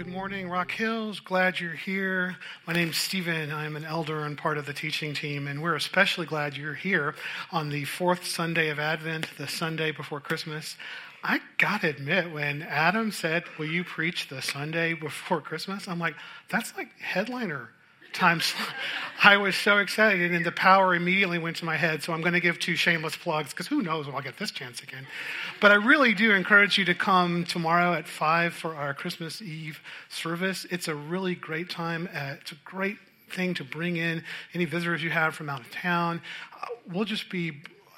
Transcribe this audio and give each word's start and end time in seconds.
Good 0.00 0.08
morning, 0.08 0.48
Rock 0.48 0.70
Hills. 0.70 1.20
Glad 1.20 1.60
you're 1.60 1.74
here. 1.74 2.38
My 2.66 2.72
name's 2.72 2.96
Stephen. 2.96 3.52
I'm 3.52 3.76
an 3.76 3.84
elder 3.84 4.24
and 4.24 4.38
part 4.38 4.56
of 4.56 4.64
the 4.64 4.72
teaching 4.72 5.12
team, 5.12 5.46
and 5.46 5.62
we're 5.62 5.74
especially 5.74 6.24
glad 6.24 6.56
you're 6.56 6.72
here 6.72 7.14
on 7.52 7.68
the 7.68 7.84
fourth 7.84 8.24
Sunday 8.24 8.70
of 8.70 8.78
Advent, 8.78 9.26
the 9.36 9.46
Sunday 9.46 9.92
before 9.92 10.18
Christmas. 10.18 10.78
I 11.22 11.42
gotta 11.58 11.90
admit, 11.90 12.32
when 12.32 12.62
Adam 12.62 13.12
said, 13.12 13.44
Will 13.58 13.66
you 13.66 13.84
preach 13.84 14.28
the 14.28 14.40
Sunday 14.40 14.94
before 14.94 15.42
Christmas? 15.42 15.86
I'm 15.86 15.98
like, 15.98 16.14
that's 16.48 16.74
like 16.78 16.98
headliner 16.98 17.68
times. 18.12 18.54
I 19.22 19.36
was 19.36 19.54
so 19.54 19.78
excited, 19.78 20.32
and 20.32 20.46
the 20.46 20.52
power 20.52 20.94
immediately 20.94 21.38
went 21.38 21.56
to 21.56 21.66
my 21.66 21.76
head. 21.76 22.02
So 22.02 22.14
I'm 22.14 22.22
going 22.22 22.32
to 22.32 22.40
give 22.40 22.58
two 22.58 22.74
shameless 22.74 23.16
plugs 23.16 23.50
because 23.50 23.66
who 23.66 23.82
knows 23.82 24.06
when 24.06 24.14
I'll 24.14 24.22
get 24.22 24.38
this 24.38 24.50
chance 24.50 24.82
again. 24.82 25.06
But 25.60 25.72
I 25.72 25.74
really 25.74 26.14
do 26.14 26.32
encourage 26.32 26.78
you 26.78 26.86
to 26.86 26.94
come 26.94 27.44
tomorrow 27.44 27.92
at 27.92 28.08
5 28.08 28.54
for 28.54 28.74
our 28.74 28.94
Christmas 28.94 29.42
Eve 29.42 29.80
service. 30.08 30.66
It's 30.70 30.88
a 30.88 30.94
really 30.94 31.34
great 31.34 31.68
time. 31.68 32.08
Uh, 32.14 32.36
it's 32.40 32.52
a 32.52 32.58
great 32.64 32.96
thing 33.30 33.52
to 33.54 33.64
bring 33.64 33.96
in 33.96 34.24
any 34.54 34.64
visitors 34.64 35.02
you 35.02 35.10
have 35.10 35.34
from 35.34 35.50
out 35.50 35.60
of 35.60 35.70
town. 35.70 36.22
Uh, 36.62 36.66
we'll 36.90 37.04
just 37.04 37.28
be 37.28 37.52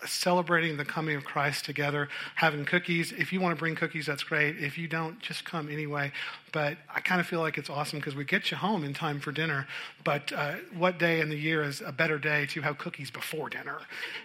celebrating 0.04 0.76
the 0.76 0.84
coming 0.84 1.16
of 1.16 1.24
Christ 1.24 1.64
together, 1.64 2.08
having 2.34 2.64
cookies. 2.64 3.12
If 3.12 3.32
you 3.32 3.40
want 3.40 3.56
to 3.56 3.58
bring 3.58 3.74
cookies, 3.74 4.06
that's 4.06 4.24
great. 4.24 4.58
If 4.58 4.76
you 4.76 4.88
don't, 4.88 5.20
just 5.20 5.44
come 5.44 5.70
anyway. 5.70 6.12
But 6.52 6.76
I 6.94 7.00
kind 7.00 7.20
of 7.20 7.26
feel 7.26 7.40
like 7.40 7.56
it's 7.56 7.70
awesome 7.70 7.98
because 7.98 8.14
we 8.14 8.24
get 8.24 8.50
you 8.50 8.56
home 8.58 8.84
in 8.84 8.92
time 8.92 9.20
for 9.20 9.32
dinner. 9.32 9.66
But 10.04 10.32
uh, 10.32 10.56
what 10.76 10.98
day 10.98 11.20
in 11.20 11.30
the 11.30 11.36
year 11.36 11.62
is 11.62 11.80
a 11.80 11.92
better 11.92 12.18
day 12.18 12.46
to 12.46 12.60
have 12.60 12.76
cookies 12.78 13.10
before 13.10 13.48
dinner? 13.48 13.78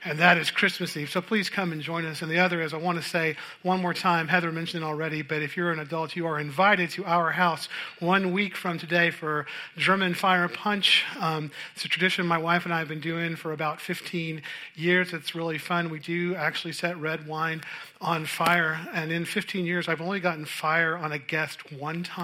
And 0.03 0.19
that 0.19 0.37
is 0.37 0.51
Christmas 0.51 0.97
Eve. 0.97 1.09
So 1.09 1.21
please 1.21 1.49
come 1.49 1.71
and 1.71 1.81
join 1.81 2.05
us. 2.05 2.21
And 2.21 2.29
the 2.29 2.39
other 2.39 2.61
is 2.61 2.73
I 2.73 2.77
want 2.77 3.01
to 3.01 3.07
say 3.07 3.37
one 3.63 3.81
more 3.81 3.93
time, 3.93 4.27
Heather 4.27 4.51
mentioned 4.51 4.83
it 4.83 4.85
already, 4.85 5.21
but 5.21 5.41
if 5.41 5.55
you're 5.55 5.71
an 5.71 5.79
adult, 5.79 6.15
you 6.15 6.27
are 6.27 6.39
invited 6.39 6.89
to 6.91 7.05
our 7.05 7.31
house 7.31 7.69
one 7.99 8.33
week 8.33 8.57
from 8.57 8.77
today 8.77 9.09
for 9.09 9.45
German 9.77 10.13
Fire 10.13 10.49
Punch. 10.49 11.05
Um, 11.19 11.51
it's 11.75 11.85
a 11.85 11.87
tradition 11.87 12.25
my 12.25 12.37
wife 12.37 12.65
and 12.65 12.73
I 12.73 12.79
have 12.79 12.89
been 12.89 12.99
doing 12.99 13.35
for 13.35 13.53
about 13.53 13.79
15 13.79 14.41
years. 14.75 15.13
It's 15.13 15.33
really 15.33 15.57
fun. 15.57 15.89
We 15.89 15.99
do 15.99 16.35
actually 16.35 16.73
set 16.73 16.97
red 16.99 17.25
wine 17.25 17.61
on 18.01 18.25
fire. 18.25 18.79
And 18.93 19.11
in 19.11 19.25
15 19.25 19.65
years, 19.65 19.87
I've 19.87 20.01
only 20.01 20.19
gotten 20.19 20.45
fire 20.45 20.97
on 20.97 21.11
a 21.11 21.17
guest 21.19 21.71
one 21.71 22.03
time. 22.03 22.16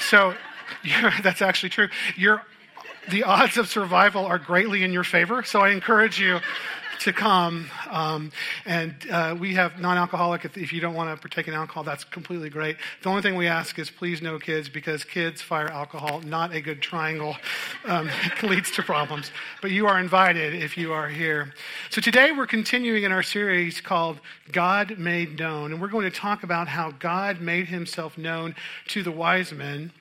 So 0.00 0.34
that's 1.22 1.42
actually 1.42 1.70
true. 1.70 1.88
You're, 2.16 2.42
the 3.10 3.24
odds 3.24 3.56
of 3.56 3.68
survival 3.68 4.26
are 4.26 4.38
greatly 4.38 4.82
in 4.82 4.92
your 4.92 5.04
favor. 5.04 5.42
So 5.42 5.60
I 5.60 5.70
encourage 5.70 6.20
you 6.20 6.40
to 7.00 7.12
come. 7.12 7.70
Um, 7.90 8.32
and 8.64 8.94
uh, 9.10 9.36
we 9.38 9.54
have 9.54 9.78
non 9.78 9.96
alcoholic. 9.96 10.44
If, 10.44 10.56
if, 10.56 10.72
you 10.72 10.80
don't 10.80 10.94
want 10.94 11.14
to 11.14 11.20
partake 11.20 11.48
in 11.48 11.54
alcohol, 11.54 11.84
that's 11.84 12.04
completely 12.04 12.50
great. 12.50 12.76
The 13.02 13.08
only 13.08 13.22
thing 13.22 13.36
we 13.36 13.46
ask 13.46 13.78
is 13.78 13.90
please 13.90 14.20
no 14.20 14.38
kids 14.38 14.68
because 14.68 15.04
kids 15.04 15.40
fire 15.40 15.68
alcohol, 15.68 16.20
not 16.20 16.52
a 16.54 16.60
good 16.60 16.82
triangle. 16.82 17.36
Um, 17.84 18.10
leads 18.42 18.70
to 18.72 18.82
problems. 18.82 19.30
But 19.62 19.70
you 19.70 19.86
are 19.86 19.98
invited 19.98 20.54
if 20.54 20.76
you 20.76 20.92
are 20.92 21.08
here. 21.08 21.52
So 21.90 22.00
today 22.00 22.32
we're 22.32 22.46
continuing 22.46 23.04
in 23.04 23.12
our 23.12 23.22
series 23.22 23.80
called 23.80 24.20
God 24.52 24.98
Made 24.98 25.38
Known. 25.38 25.72
And 25.72 25.80
we're 25.80 25.88
going 25.88 26.10
to 26.10 26.16
talk 26.16 26.42
about 26.42 26.68
how 26.68 26.92
God 26.92 27.40
made 27.40 27.68
himself 27.68 28.16
known 28.18 28.54
to 28.88 29.02
the 29.02 29.12
wise 29.12 29.52
men 29.52 29.92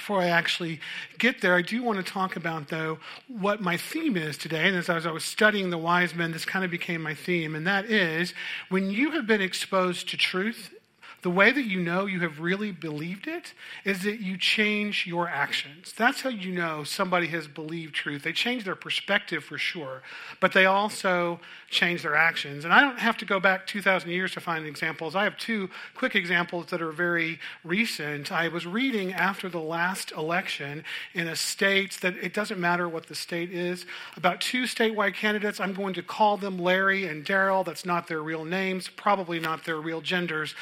before 0.00 0.22
I 0.22 0.28
actually 0.28 0.80
get 1.18 1.42
there, 1.42 1.54
I 1.54 1.60
do 1.60 1.82
want 1.82 2.04
to 2.04 2.12
talk 2.12 2.34
about, 2.34 2.68
though, 2.68 2.98
what 3.28 3.60
my 3.60 3.76
theme 3.76 4.16
is 4.16 4.38
today. 4.38 4.66
And 4.66 4.74
as 4.74 4.88
I 4.88 5.10
was 5.10 5.24
studying 5.24 5.68
the 5.68 5.76
wise 5.76 6.14
men, 6.14 6.32
this 6.32 6.46
kind 6.46 6.64
of 6.64 6.70
became 6.70 7.02
my 7.02 7.14
theme. 7.14 7.54
And 7.54 7.66
that 7.66 7.84
is 7.84 8.32
when 8.70 8.90
you 8.90 9.10
have 9.10 9.26
been 9.26 9.42
exposed 9.42 10.08
to 10.08 10.16
truth 10.16 10.74
the 11.22 11.30
way 11.30 11.52
that 11.52 11.64
you 11.64 11.80
know 11.80 12.06
you 12.06 12.20
have 12.20 12.40
really 12.40 12.72
believed 12.72 13.26
it 13.26 13.52
is 13.84 14.02
that 14.04 14.20
you 14.20 14.38
change 14.38 15.06
your 15.06 15.28
actions. 15.28 15.92
That's 15.96 16.22
how 16.22 16.30
you 16.30 16.52
know 16.52 16.82
somebody 16.82 17.26
has 17.28 17.46
believed 17.46 17.94
truth. 17.94 18.22
They 18.22 18.32
change 18.32 18.64
their 18.64 18.74
perspective 18.74 19.44
for 19.44 19.58
sure, 19.58 20.02
but 20.40 20.52
they 20.52 20.64
also 20.64 21.40
change 21.68 22.02
their 22.02 22.16
actions. 22.16 22.64
And 22.64 22.72
I 22.72 22.80
don't 22.80 22.98
have 22.98 23.18
to 23.18 23.26
go 23.26 23.38
back 23.38 23.66
2,000 23.66 24.10
years 24.10 24.32
to 24.32 24.40
find 24.40 24.64
examples. 24.64 25.14
I 25.14 25.24
have 25.24 25.36
two 25.36 25.68
quick 25.94 26.14
examples 26.14 26.66
that 26.66 26.80
are 26.80 26.92
very 26.92 27.38
recent. 27.64 28.32
I 28.32 28.48
was 28.48 28.66
reading 28.66 29.12
after 29.12 29.48
the 29.48 29.60
last 29.60 30.12
election 30.12 30.84
in 31.12 31.28
a 31.28 31.36
state 31.36 31.98
that 32.00 32.16
it 32.16 32.32
doesn't 32.32 32.58
matter 32.58 32.88
what 32.88 33.06
the 33.06 33.14
state 33.14 33.52
is, 33.52 33.84
about 34.16 34.40
two 34.40 34.62
statewide 34.62 35.14
candidates. 35.14 35.60
I'm 35.60 35.74
going 35.74 35.94
to 35.94 36.02
call 36.02 36.38
them 36.38 36.58
Larry 36.58 37.06
and 37.06 37.24
Daryl. 37.26 37.64
That's 37.64 37.84
not 37.84 38.08
their 38.08 38.22
real 38.22 38.44
names, 38.44 38.88
probably 38.88 39.38
not 39.38 39.64
their 39.64 39.80
real 39.80 40.00
genders. 40.00 40.54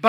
But 0.00 0.05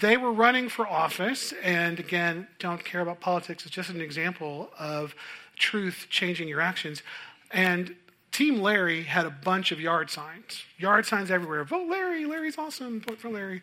they 0.00 0.16
were 0.16 0.32
running 0.32 0.68
for 0.68 0.86
office, 0.86 1.52
and 1.62 1.98
again, 1.98 2.46
don't 2.60 2.84
care 2.84 3.00
about 3.00 3.20
politics. 3.20 3.66
It's 3.66 3.74
just 3.74 3.90
an 3.90 4.00
example 4.00 4.70
of 4.78 5.14
truth 5.56 6.06
changing 6.08 6.46
your 6.46 6.60
actions. 6.60 7.02
And 7.50 7.96
Team 8.30 8.60
Larry 8.60 9.02
had 9.02 9.26
a 9.26 9.30
bunch 9.30 9.72
of 9.72 9.80
yard 9.80 10.08
signs, 10.10 10.62
yard 10.78 11.04
signs 11.04 11.32
everywhere. 11.32 11.64
Vote 11.64 11.88
Larry, 11.88 12.26
Larry's 12.26 12.58
awesome, 12.58 13.00
vote 13.00 13.18
for 13.18 13.28
Larry. 13.28 13.62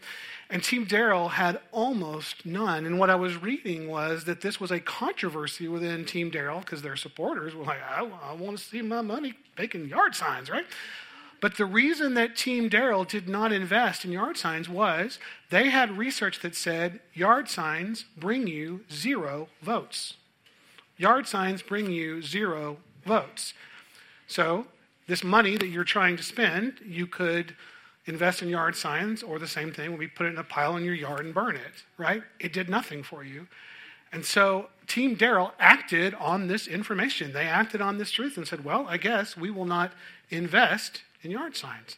And 0.49 0.61
Team 0.61 0.85
Daryl 0.85 1.29
had 1.29 1.61
almost 1.71 2.45
none. 2.45 2.85
And 2.85 2.99
what 2.99 3.09
I 3.09 3.15
was 3.15 3.41
reading 3.41 3.88
was 3.88 4.25
that 4.25 4.41
this 4.41 4.59
was 4.59 4.71
a 4.71 4.81
controversy 4.81 5.69
within 5.69 6.03
Team 6.03 6.31
Daryl 6.31 6.59
because 6.59 6.81
their 6.81 6.97
supporters 6.97 7.55
were 7.55 7.63
like, 7.63 7.79
I, 7.89 8.05
I 8.23 8.33
want 8.33 8.57
to 8.57 8.63
see 8.63 8.81
my 8.81 8.99
money 8.99 9.35
making 9.57 9.88
yard 9.88 10.15
signs, 10.15 10.49
right? 10.49 10.65
But 11.45 11.57
the 11.57 11.66
reason 11.67 12.16
that 12.16 12.35
Team 12.35 12.72
Daryl 12.72 13.07
did 13.07 13.29
not 13.29 13.51
invest 13.51 14.03
in 14.03 14.11
yard 14.11 14.35
signs 14.35 14.67
was 14.67 15.19
they 15.51 15.69
had 15.69 15.95
research 15.95 16.39
that 16.39 16.56
said 16.56 17.01
yard 17.13 17.50
signs 17.50 18.06
bring 18.17 18.47
you 18.47 18.83
zero 18.91 19.47
votes. 19.61 20.16
Yard 20.97 21.28
signs 21.28 21.61
bring 21.61 21.91
you 21.91 22.23
zero 22.23 22.78
votes. 23.06 23.53
So, 24.25 24.66
this 25.06 25.23
money 25.23 25.56
that 25.56 25.67
you're 25.67 25.83
trying 25.83 26.17
to 26.17 26.23
spend, 26.23 26.79
you 26.83 27.06
could 27.06 27.56
invest 28.07 28.41
in 28.41 28.50
yard 28.50 28.75
signs, 28.75 29.22
or 29.22 29.38
the 29.38 29.47
same 29.47 29.72
thing, 29.72 29.95
be 29.97 30.07
put 30.07 30.25
it 30.25 30.29
in 30.29 30.39
a 30.39 30.44
pile 30.44 30.75
in 30.77 30.83
your 30.83 30.95
yard 30.95 31.25
and 31.25 31.31
burn 31.35 31.56
it, 31.57 31.83
right? 32.00 32.23
It 32.39 32.53
did 32.53 32.69
nothing 32.72 33.03
for 33.03 33.23
you. 33.23 33.45
And 34.12 34.25
so 34.25 34.69
Team 34.88 35.16
Daryl 35.16 35.51
acted 35.59 36.16
on 36.16 36.47
this 36.47 36.66
information. 36.66 37.33
They 37.33 37.45
acted 37.45 37.81
on 37.81 38.00
this 38.00 38.09
truth 38.09 38.35
and 38.35 38.47
said, 38.47 38.66
well, 38.66 38.88
I 38.89 38.97
guess 38.97 39.38
we 39.38 39.51
will 39.51 39.66
not 39.66 39.91
invest 40.31 41.03
in 41.25 41.31
yard 41.31 41.56
signs. 41.56 41.97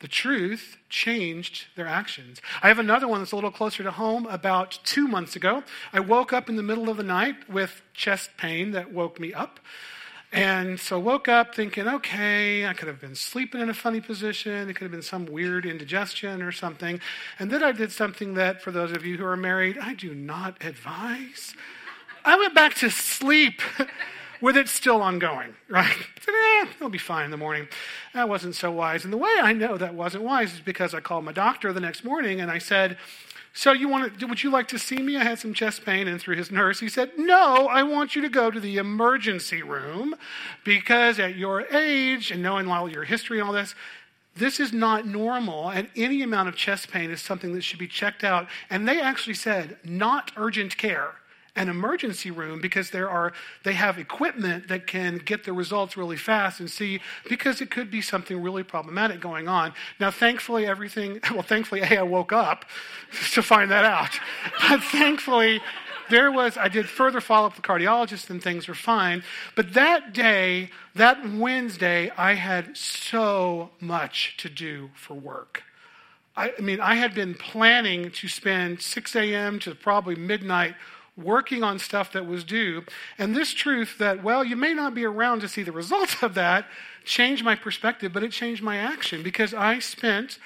The 0.00 0.08
truth 0.08 0.76
changed 0.88 1.66
their 1.74 1.88
actions. 1.88 2.40
I 2.62 2.68
have 2.68 2.78
another 2.78 3.08
one 3.08 3.20
that's 3.20 3.32
a 3.32 3.34
little 3.34 3.50
closer 3.50 3.82
to 3.82 3.90
home. 3.90 4.26
About 4.26 4.78
two 4.84 5.08
months 5.08 5.34
ago, 5.34 5.64
I 5.92 5.98
woke 5.98 6.32
up 6.32 6.48
in 6.48 6.54
the 6.54 6.62
middle 6.62 6.88
of 6.88 6.96
the 6.96 7.02
night 7.02 7.48
with 7.48 7.82
chest 7.94 8.30
pain 8.36 8.70
that 8.72 8.92
woke 8.92 9.18
me 9.18 9.34
up. 9.34 9.58
And 10.30 10.78
so 10.78 11.00
woke 11.00 11.26
up 11.26 11.54
thinking, 11.54 11.88
okay, 11.88 12.66
I 12.66 12.74
could 12.74 12.86
have 12.86 13.00
been 13.00 13.14
sleeping 13.14 13.60
in 13.60 13.70
a 13.70 13.74
funny 13.74 14.00
position. 14.00 14.68
It 14.68 14.74
could 14.74 14.84
have 14.84 14.92
been 14.92 15.02
some 15.02 15.26
weird 15.26 15.64
indigestion 15.64 16.42
or 16.42 16.52
something. 16.52 17.00
And 17.38 17.50
then 17.50 17.64
I 17.64 17.72
did 17.72 17.90
something 17.90 18.34
that, 18.34 18.62
for 18.62 18.70
those 18.70 18.92
of 18.92 19.04
you 19.04 19.16
who 19.16 19.24
are 19.24 19.38
married, 19.38 19.78
I 19.78 19.94
do 19.94 20.14
not 20.14 20.62
advise. 20.62 21.54
I 22.24 22.36
went 22.36 22.54
back 22.54 22.74
to 22.76 22.90
sleep. 22.90 23.62
with 24.40 24.56
it 24.56 24.68
still 24.68 25.00
ongoing, 25.02 25.54
right? 25.68 25.96
Eh, 26.30 26.66
it'll 26.76 26.90
be 26.90 26.98
fine 26.98 27.24
in 27.24 27.30
the 27.30 27.36
morning. 27.36 27.66
That 28.14 28.28
wasn't 28.28 28.54
so 28.54 28.70
wise. 28.70 29.02
And 29.02 29.12
the 29.12 29.16
way 29.16 29.30
I 29.40 29.52
know 29.52 29.78
that 29.78 29.94
wasn't 29.94 30.24
wise 30.24 30.52
is 30.52 30.60
because 30.60 30.92
I 30.92 31.00
called 31.00 31.24
my 31.24 31.32
doctor 31.32 31.72
the 31.72 31.80
next 31.80 32.04
morning 32.04 32.40
and 32.40 32.50
I 32.50 32.58
said, 32.58 32.98
so 33.58 33.72
you 33.72 33.88
want 33.88 34.20
to, 34.20 34.26
would 34.26 34.42
you 34.42 34.50
like 34.50 34.68
to 34.68 34.78
see 34.78 34.98
me? 34.98 35.16
I 35.16 35.24
had 35.24 35.40
some 35.40 35.52
chest 35.52 35.84
pain, 35.84 36.06
and 36.06 36.20
through 36.20 36.36
his 36.36 36.52
nurse, 36.52 36.78
he 36.78 36.88
said, 36.88 37.10
No, 37.18 37.66
I 37.66 37.82
want 37.82 38.14
you 38.14 38.22
to 38.22 38.28
go 38.28 38.52
to 38.52 38.60
the 38.60 38.76
emergency 38.76 39.62
room 39.62 40.14
because 40.64 41.18
at 41.18 41.34
your 41.34 41.62
age 41.62 42.30
and 42.30 42.40
knowing 42.40 42.68
all 42.68 42.88
your 42.88 43.02
history 43.04 43.40
and 43.40 43.48
all 43.48 43.54
this, 43.54 43.74
this 44.36 44.60
is 44.60 44.72
not 44.72 45.06
normal, 45.06 45.70
and 45.70 45.88
any 45.96 46.22
amount 46.22 46.48
of 46.48 46.54
chest 46.54 46.92
pain 46.92 47.10
is 47.10 47.20
something 47.20 47.52
that 47.54 47.64
should 47.64 47.80
be 47.80 47.88
checked 47.88 48.22
out. 48.22 48.46
And 48.70 48.86
they 48.86 49.00
actually 49.00 49.34
said, 49.34 49.78
not 49.82 50.30
urgent 50.36 50.76
care 50.76 51.14
an 51.58 51.68
emergency 51.68 52.30
room 52.30 52.60
because 52.60 52.90
there 52.90 53.10
are 53.10 53.32
they 53.64 53.72
have 53.72 53.98
equipment 53.98 54.68
that 54.68 54.86
can 54.86 55.18
get 55.18 55.44
the 55.44 55.52
results 55.52 55.96
really 55.96 56.16
fast 56.16 56.60
and 56.60 56.70
see 56.70 57.00
because 57.28 57.60
it 57.60 57.68
could 57.68 57.90
be 57.90 58.00
something 58.00 58.40
really 58.40 58.62
problematic 58.62 59.20
going 59.20 59.48
on. 59.48 59.74
Now, 59.98 60.12
thankfully, 60.12 60.66
everything 60.66 61.20
well, 61.32 61.42
thankfully, 61.42 61.80
a 61.80 61.98
I 61.98 62.02
woke 62.02 62.32
up 62.32 62.64
to 63.32 63.42
find 63.42 63.70
that 63.70 63.84
out, 63.84 64.18
but 64.68 64.82
thankfully. 64.82 65.60
There 66.10 66.32
was, 66.32 66.56
I 66.56 66.68
did 66.68 66.88
further 66.88 67.20
follow 67.20 67.48
up 67.48 67.52
with 67.54 67.62
the 67.62 67.68
cardiologist 67.68 68.30
and 68.30 68.42
things 68.42 68.66
were 68.66 68.72
fine. 68.72 69.22
But 69.54 69.74
that 69.74 70.14
day, 70.14 70.70
that 70.94 71.18
Wednesday, 71.30 72.10
I 72.16 72.32
had 72.32 72.78
so 72.78 73.68
much 73.78 74.38
to 74.38 74.48
do 74.48 74.88
for 74.94 75.12
work. 75.12 75.64
I, 76.34 76.54
I 76.56 76.62
mean, 76.62 76.80
I 76.80 76.94
had 76.94 77.14
been 77.14 77.34
planning 77.34 78.10
to 78.12 78.26
spend 78.26 78.80
6 78.80 79.16
a.m. 79.16 79.58
to 79.58 79.74
probably 79.74 80.14
midnight 80.14 80.76
working 81.18 81.62
on 81.62 81.78
stuff 81.78 82.12
that 82.12 82.26
was 82.26 82.44
due. 82.44 82.84
And 83.18 83.34
this 83.34 83.52
truth 83.52 83.98
that, 83.98 84.22
well, 84.22 84.44
you 84.44 84.56
may 84.56 84.72
not 84.72 84.94
be 84.94 85.04
around 85.04 85.40
to 85.40 85.48
see 85.48 85.62
the 85.62 85.72
results 85.72 86.22
of 86.22 86.34
that, 86.34 86.66
changed 87.04 87.44
my 87.44 87.54
perspective, 87.54 88.12
but 88.12 88.22
it 88.22 88.32
changed 88.32 88.62
my 88.62 88.76
action 88.76 89.22
because 89.22 89.52
I 89.52 89.78
spent 89.78 90.38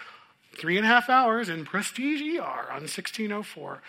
three 0.57 0.77
and 0.77 0.85
a 0.85 0.89
half 0.89 1.09
hours 1.09 1.49
in 1.49 1.65
Prestige 1.65 2.21
ER 2.39 2.69
on 2.71 2.83
1604. 2.83 3.83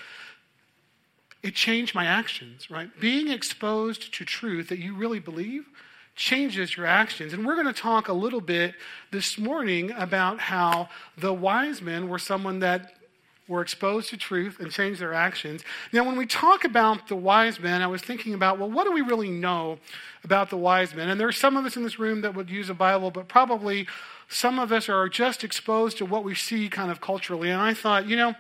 it 1.42 1.56
changed 1.56 1.94
my 1.94 2.06
actions, 2.06 2.72
right? 2.72 2.90
Being 3.00 3.30
exposed 3.30 4.14
to 4.14 4.26
truth 4.26 4.70
that 4.70 4.80
you 4.80 4.96
really 4.96 5.20
believe 5.20 5.68
changes 6.16 6.78
your 6.78 6.86
actions. 6.86 7.34
And 7.34 7.46
we're 7.46 7.56
going 7.56 7.68
to 7.68 7.74
talk 7.74 8.08
a 8.08 8.14
little 8.14 8.42
bit 8.42 8.76
this 9.12 9.38
morning 9.38 9.92
about 9.92 10.40
how 10.40 10.90
the 11.18 11.34
wise 11.34 11.82
men 11.82 12.08
were 12.08 12.20
someone 12.20 12.60
that 12.60 12.94
were 13.48 13.62
exposed 13.62 14.10
to 14.10 14.18
truth 14.18 14.60
and 14.60 14.72
changed 14.72 15.02
their 15.02 15.14
actions. 15.14 15.64
Now, 15.92 16.06
when 16.06 16.16
we 16.16 16.26
talk 16.26 16.64
about 16.64 17.08
the 17.08 17.16
wise 17.16 17.60
men, 17.60 17.82
I 17.82 17.88
was 17.88 18.02
thinking 18.02 18.34
about, 18.34 18.58
well, 18.58 18.72
what 18.72 18.86
do 18.86 18.92
we 18.92 19.02
really 19.02 19.30
know 19.30 19.80
about 20.24 20.50
the 20.50 20.58
wise 20.58 20.94
men? 20.96 21.10
And 21.10 21.20
there 21.20 21.28
are 21.28 21.34
some 21.34 21.58
of 21.58 21.66
us 21.66 21.76
in 21.76 21.84
this 21.84 22.00
room 22.00 22.22
that 22.22 22.36
would 22.36 22.50
use 22.50 22.70
a 22.70 22.74
Bible, 22.74 23.12
but 23.12 23.28
probably 23.28 23.88
some 24.30 24.60
of 24.60 24.72
us 24.72 24.88
are 24.88 25.10
just 25.10 25.44
exposed 25.44 25.98
to 25.98 26.06
what 26.06 26.24
we 26.24 26.36
see 26.36 26.70
kind 26.70 26.90
of 26.90 27.02
culturally. 27.02 27.50
And 27.50 27.62
I 27.62 27.74
thought, 27.74 28.08
you 28.08 28.16
know, 28.16 28.36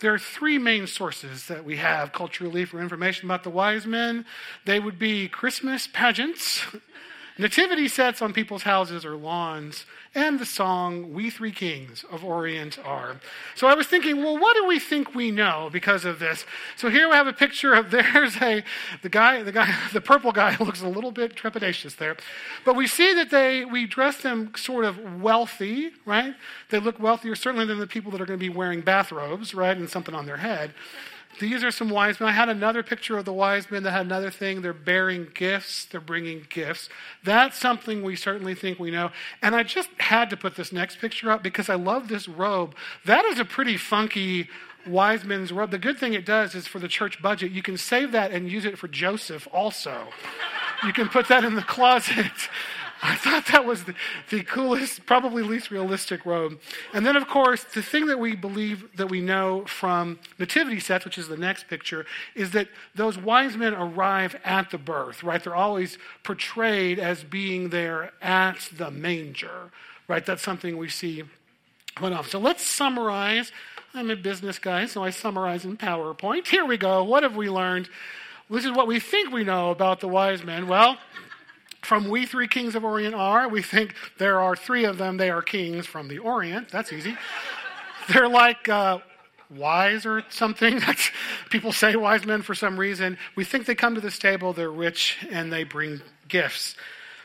there 0.00 0.12
are 0.12 0.18
three 0.18 0.58
main 0.58 0.86
sources 0.86 1.46
that 1.46 1.64
we 1.64 1.76
have 1.76 2.12
culturally 2.12 2.64
for 2.64 2.80
information 2.80 3.26
about 3.26 3.44
the 3.44 3.50
wise 3.50 3.86
men. 3.86 4.26
They 4.64 4.78
would 4.78 4.98
be 4.98 5.26
Christmas 5.26 5.88
pageants, 5.90 6.62
nativity 7.38 7.88
sets 7.88 8.22
on 8.22 8.32
people's 8.32 8.62
houses 8.62 9.04
or 9.04 9.16
lawns, 9.16 9.84
and 10.14 10.38
the 10.38 10.46
song 10.46 11.12
We 11.12 11.28
Three 11.28 11.52
Kings 11.52 12.04
of 12.10 12.24
Orient 12.24 12.78
Are. 12.84 13.16
So 13.54 13.66
I 13.66 13.74
was 13.74 13.86
thinking, 13.86 14.24
well, 14.24 14.38
what 14.38 14.54
do 14.54 14.66
we 14.66 14.78
think 14.78 15.14
we 15.14 15.30
know 15.30 15.68
because 15.70 16.06
of 16.06 16.18
this? 16.18 16.46
So 16.76 16.88
here 16.88 17.08
we 17.08 17.14
have 17.14 17.26
a 17.26 17.32
picture 17.34 17.74
of 17.74 17.90
there's 17.90 18.36
a 18.40 18.64
the 19.02 19.08
guy, 19.08 19.42
the 19.42 19.52
guy, 19.52 19.74
the 19.92 20.00
purple 20.00 20.32
guy 20.32 20.56
looks 20.60 20.82
a 20.82 20.88
little 20.88 21.12
bit 21.12 21.36
trepidatious 21.36 21.96
there. 21.96 22.16
But 22.64 22.76
we 22.76 22.86
see 22.86 23.12
that 23.14 23.30
they 23.30 23.64
we 23.64 23.86
dress 23.86 24.18
them 24.22 24.52
sort 24.56 24.84
of 24.84 25.20
wealthy, 25.20 25.90
right? 26.04 26.34
They 26.70 26.78
look 26.78 26.98
wealthier 26.98 27.34
certainly 27.34 27.66
than 27.66 27.78
the 27.78 27.86
people 27.86 28.10
that 28.12 28.20
are 28.20 28.26
going 28.26 28.38
to 28.38 28.44
be 28.44 28.54
wearing 28.54 28.80
bathrobes, 28.80 29.54
right, 29.54 29.76
and 29.76 29.88
something 29.90 30.14
on 30.14 30.26
their 30.26 30.38
head. 30.38 30.72
These 31.38 31.62
are 31.62 31.70
some 31.70 31.90
wise 31.90 32.18
men. 32.20 32.28
I 32.28 32.32
had 32.32 32.48
another 32.48 32.82
picture 32.82 33.18
of 33.18 33.24
the 33.24 33.32
wise 33.32 33.70
men 33.70 33.82
that 33.82 33.90
had 33.90 34.06
another 34.06 34.30
thing. 34.30 34.62
They're 34.62 34.72
bearing 34.72 35.28
gifts, 35.34 35.84
they're 35.84 36.00
bringing 36.00 36.46
gifts. 36.48 36.88
That's 37.24 37.58
something 37.58 38.02
we 38.02 38.16
certainly 38.16 38.54
think 38.54 38.78
we 38.78 38.90
know. 38.90 39.10
And 39.42 39.54
I 39.54 39.62
just 39.62 39.90
had 39.98 40.30
to 40.30 40.36
put 40.36 40.56
this 40.56 40.72
next 40.72 40.98
picture 40.98 41.30
up 41.30 41.42
because 41.42 41.68
I 41.68 41.74
love 41.74 42.08
this 42.08 42.28
robe. 42.28 42.74
That 43.04 43.24
is 43.26 43.38
a 43.38 43.44
pretty 43.44 43.76
funky 43.76 44.48
wise 44.86 45.24
men's 45.24 45.52
robe. 45.52 45.70
The 45.70 45.78
good 45.78 45.98
thing 45.98 46.14
it 46.14 46.24
does 46.24 46.54
is 46.54 46.66
for 46.66 46.78
the 46.78 46.88
church 46.88 47.20
budget, 47.20 47.52
you 47.52 47.62
can 47.62 47.76
save 47.76 48.12
that 48.12 48.30
and 48.30 48.50
use 48.50 48.64
it 48.64 48.78
for 48.78 48.88
Joseph 48.88 49.48
also. 49.52 50.08
you 50.84 50.92
can 50.92 51.08
put 51.08 51.28
that 51.28 51.44
in 51.44 51.54
the 51.54 51.62
closet. 51.62 52.48
I 53.02 53.14
thought 53.14 53.46
that 53.52 53.64
was 53.64 53.84
the, 53.84 53.94
the, 54.30 54.42
coolest, 54.42 55.04
probably 55.06 55.42
least 55.42 55.70
realistic 55.70 56.24
robe. 56.24 56.58
And 56.94 57.04
then, 57.04 57.16
of 57.16 57.28
course, 57.28 57.64
the 57.64 57.82
thing 57.82 58.06
that 58.06 58.18
we 58.18 58.34
believe 58.34 58.96
that 58.96 59.10
we 59.10 59.20
know 59.20 59.64
from 59.66 60.18
nativity 60.38 60.80
sets, 60.80 61.04
which 61.04 61.18
is 61.18 61.28
the 61.28 61.36
next 61.36 61.68
picture, 61.68 62.06
is 62.34 62.52
that 62.52 62.68
those 62.94 63.18
wise 63.18 63.56
men 63.56 63.74
arrive 63.74 64.36
at 64.44 64.70
the 64.70 64.78
birth, 64.78 65.22
right? 65.22 65.42
They're 65.42 65.54
always 65.54 65.98
portrayed 66.22 66.98
as 66.98 67.22
being 67.22 67.68
there 67.68 68.12
at 68.22 68.68
the 68.76 68.90
manger, 68.90 69.70
right? 70.08 70.24
That's 70.24 70.42
something 70.42 70.78
we 70.78 70.88
see 70.88 71.24
went 72.00 72.14
off. 72.14 72.30
So 72.30 72.38
let's 72.38 72.66
summarize. 72.66 73.52
I'm 73.94 74.10
a 74.10 74.16
business 74.16 74.58
guy, 74.58 74.86
so 74.86 75.02
I 75.02 75.10
summarize 75.10 75.64
in 75.64 75.76
PowerPoint. 75.76 76.46
Here 76.46 76.64
we 76.64 76.76
go. 76.76 77.02
What 77.04 77.22
have 77.22 77.36
we 77.36 77.48
learned? 77.48 77.88
This 78.50 78.64
is 78.64 78.72
what 78.72 78.86
we 78.86 79.00
think 79.00 79.32
we 79.32 79.42
know 79.42 79.70
about 79.70 80.00
the 80.00 80.08
wise 80.08 80.44
men. 80.44 80.68
Well, 80.68 80.98
from 81.82 82.08
We 82.08 82.26
Three 82.26 82.48
Kings 82.48 82.74
of 82.74 82.84
Orient 82.84 83.14
are, 83.14 83.48
we 83.48 83.62
think 83.62 83.94
there 84.18 84.40
are 84.40 84.56
three 84.56 84.84
of 84.84 84.98
them. 84.98 85.16
They 85.16 85.30
are 85.30 85.42
kings 85.42 85.86
from 85.86 86.08
the 86.08 86.18
Orient. 86.18 86.68
That's 86.70 86.92
easy. 86.92 87.16
They're 88.08 88.28
like 88.28 88.68
uh, 88.68 88.98
wise 89.50 90.06
or 90.06 90.24
something. 90.30 90.80
People 91.50 91.72
say 91.72 91.96
wise 91.96 92.24
men 92.24 92.42
for 92.42 92.54
some 92.54 92.78
reason. 92.78 93.18
We 93.34 93.44
think 93.44 93.66
they 93.66 93.74
come 93.74 93.94
to 93.94 94.00
this 94.00 94.18
table, 94.18 94.52
they're 94.52 94.70
rich, 94.70 95.18
and 95.30 95.52
they 95.52 95.64
bring 95.64 96.00
gifts. 96.28 96.76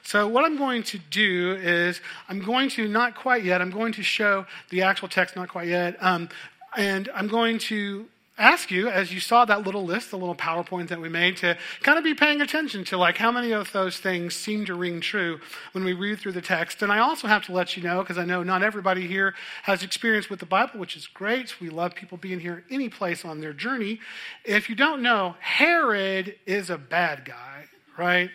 So, 0.03 0.27
what 0.27 0.45
I'm 0.45 0.57
going 0.57 0.81
to 0.83 0.97
do 0.97 1.57
is, 1.61 2.01
I'm 2.27 2.43
going 2.43 2.69
to, 2.71 2.87
not 2.87 3.15
quite 3.15 3.43
yet, 3.43 3.61
I'm 3.61 3.69
going 3.69 3.93
to 3.93 4.03
show 4.03 4.45
the 4.69 4.81
actual 4.81 5.07
text, 5.07 5.35
not 5.35 5.49
quite 5.49 5.67
yet, 5.67 5.95
um, 6.01 6.29
and 6.75 7.07
I'm 7.13 7.27
going 7.27 7.59
to 7.59 8.07
ask 8.41 8.71
you, 8.71 8.89
as 8.89 9.13
you 9.13 9.19
saw 9.19 9.45
that 9.45 9.63
little 9.63 9.85
list, 9.85 10.11
the 10.11 10.17
little 10.17 10.35
PowerPoint 10.35 10.87
that 10.87 10.99
we 10.99 11.09
made, 11.09 11.37
to 11.37 11.57
kind 11.81 11.97
of 11.97 12.03
be 12.03 12.13
paying 12.13 12.41
attention 12.41 12.83
to 12.85 12.97
like 12.97 13.17
how 13.17 13.31
many 13.31 13.51
of 13.51 13.71
those 13.71 13.97
things 13.97 14.35
seem 14.35 14.65
to 14.65 14.73
ring 14.73 14.99
true 14.99 15.39
when 15.73 15.83
we 15.83 15.93
read 15.93 16.19
through 16.19 16.31
the 16.31 16.41
text. 16.41 16.81
And 16.81 16.91
I 16.91 16.99
also 16.99 17.27
have 17.27 17.45
to 17.45 17.51
let 17.51 17.77
you 17.77 17.83
know, 17.83 18.01
because 18.01 18.17
I 18.17 18.25
know 18.25 18.41
not 18.43 18.63
everybody 18.63 19.05
here 19.07 19.35
has 19.63 19.83
experience 19.83 20.29
with 20.29 20.39
the 20.39 20.45
Bible, 20.45 20.79
which 20.79 20.97
is 20.97 21.07
great. 21.07 21.61
We 21.61 21.69
love 21.69 21.93
people 21.93 22.17
being 22.17 22.39
here 22.39 22.63
any 22.69 22.89
place 22.89 23.23
on 23.23 23.39
their 23.41 23.53
journey. 23.53 23.99
If 24.43 24.69
you 24.69 24.75
don't 24.75 25.01
know, 25.01 25.35
Herod 25.39 26.35
is 26.45 26.69
a 26.69 26.77
bad 26.77 27.25
guy, 27.25 27.65
right? 27.97 28.31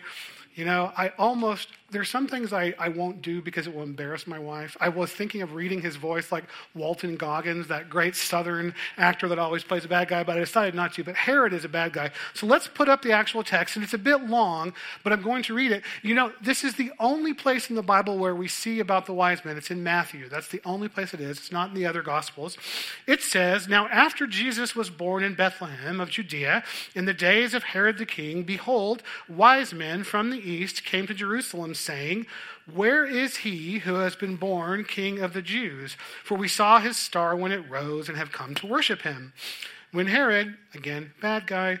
You 0.57 0.65
know, 0.65 0.91
I 0.97 1.09
almost, 1.19 1.67
there's 1.91 2.09
some 2.09 2.27
things 2.27 2.51
I, 2.51 2.73
I 2.79 2.89
won't 2.89 3.21
do 3.21 3.43
because 3.43 3.67
it 3.67 3.75
will 3.75 3.83
embarrass 3.83 4.25
my 4.25 4.39
wife. 4.39 4.75
I 4.79 4.89
was 4.89 5.11
thinking 5.11 5.43
of 5.43 5.53
reading 5.53 5.83
his 5.83 5.97
voice 5.97 6.31
like 6.31 6.45
Walton 6.73 7.15
Goggins, 7.15 7.67
that 7.67 7.91
great 7.91 8.15
Southern 8.15 8.73
actor 8.97 9.27
that 9.27 9.37
always 9.37 9.63
plays 9.63 9.85
a 9.85 9.87
bad 9.87 10.07
guy, 10.07 10.23
but 10.23 10.35
I 10.35 10.39
decided 10.39 10.73
not 10.73 10.93
to. 10.93 11.03
But 11.03 11.15
Herod 11.15 11.53
is 11.53 11.63
a 11.63 11.69
bad 11.69 11.93
guy. 11.93 12.09
So 12.33 12.47
let's 12.47 12.67
put 12.67 12.89
up 12.89 13.03
the 13.03 13.11
actual 13.11 13.43
text, 13.43 13.75
and 13.75 13.83
it's 13.83 13.93
a 13.93 13.99
bit 13.99 14.23
long, 14.23 14.73
but 15.03 15.13
I'm 15.13 15.21
going 15.21 15.43
to 15.43 15.53
read 15.53 15.71
it. 15.71 15.83
You 16.01 16.15
know, 16.15 16.33
this 16.41 16.63
is 16.63 16.73
the 16.73 16.91
only 16.99 17.35
place 17.35 17.69
in 17.69 17.75
the 17.75 17.83
Bible 17.83 18.17
where 18.17 18.33
we 18.33 18.47
see 18.47 18.79
about 18.79 19.05
the 19.05 19.13
wise 19.13 19.45
men. 19.45 19.57
It's 19.57 19.69
in 19.69 19.83
Matthew. 19.83 20.27
That's 20.27 20.47
the 20.47 20.61
only 20.65 20.87
place 20.87 21.13
it 21.13 21.21
is. 21.21 21.37
It's 21.37 21.51
not 21.51 21.69
in 21.69 21.75
the 21.75 21.85
other 21.85 22.01
Gospels. 22.01 22.57
It 23.05 23.21
says, 23.21 23.67
Now 23.67 23.87
after 23.89 24.25
Jesus 24.25 24.75
was 24.75 24.89
born 24.89 25.23
in 25.23 25.35
Bethlehem 25.35 25.99
of 25.99 26.09
Judea, 26.09 26.63
in 26.95 27.05
the 27.05 27.13
days 27.13 27.53
of 27.53 27.61
Herod 27.61 27.99
the 27.99 28.07
king, 28.07 28.41
behold, 28.41 29.03
wise 29.29 29.71
men 29.71 30.03
from 30.03 30.31
the 30.31 30.46
east 30.47 30.83
came 30.83 31.07
to 31.07 31.13
Jerusalem, 31.13 31.75
saying, 31.75 32.25
Where 32.71 33.05
is 33.05 33.37
he 33.37 33.79
who 33.79 33.95
has 33.95 34.15
been 34.15 34.35
born 34.35 34.83
king 34.83 35.19
of 35.19 35.33
the 35.33 35.41
Jews? 35.41 35.95
For 36.23 36.37
we 36.37 36.47
saw 36.47 36.79
his 36.79 36.97
star 36.97 37.35
when 37.35 37.51
it 37.51 37.69
rose 37.69 38.09
and 38.09 38.17
have 38.17 38.31
come 38.31 38.55
to 38.55 38.67
worship 38.67 39.01
him. 39.01 39.33
When 39.91 40.07
Herod, 40.07 40.57
again, 40.73 41.13
bad 41.21 41.47
guy, 41.47 41.79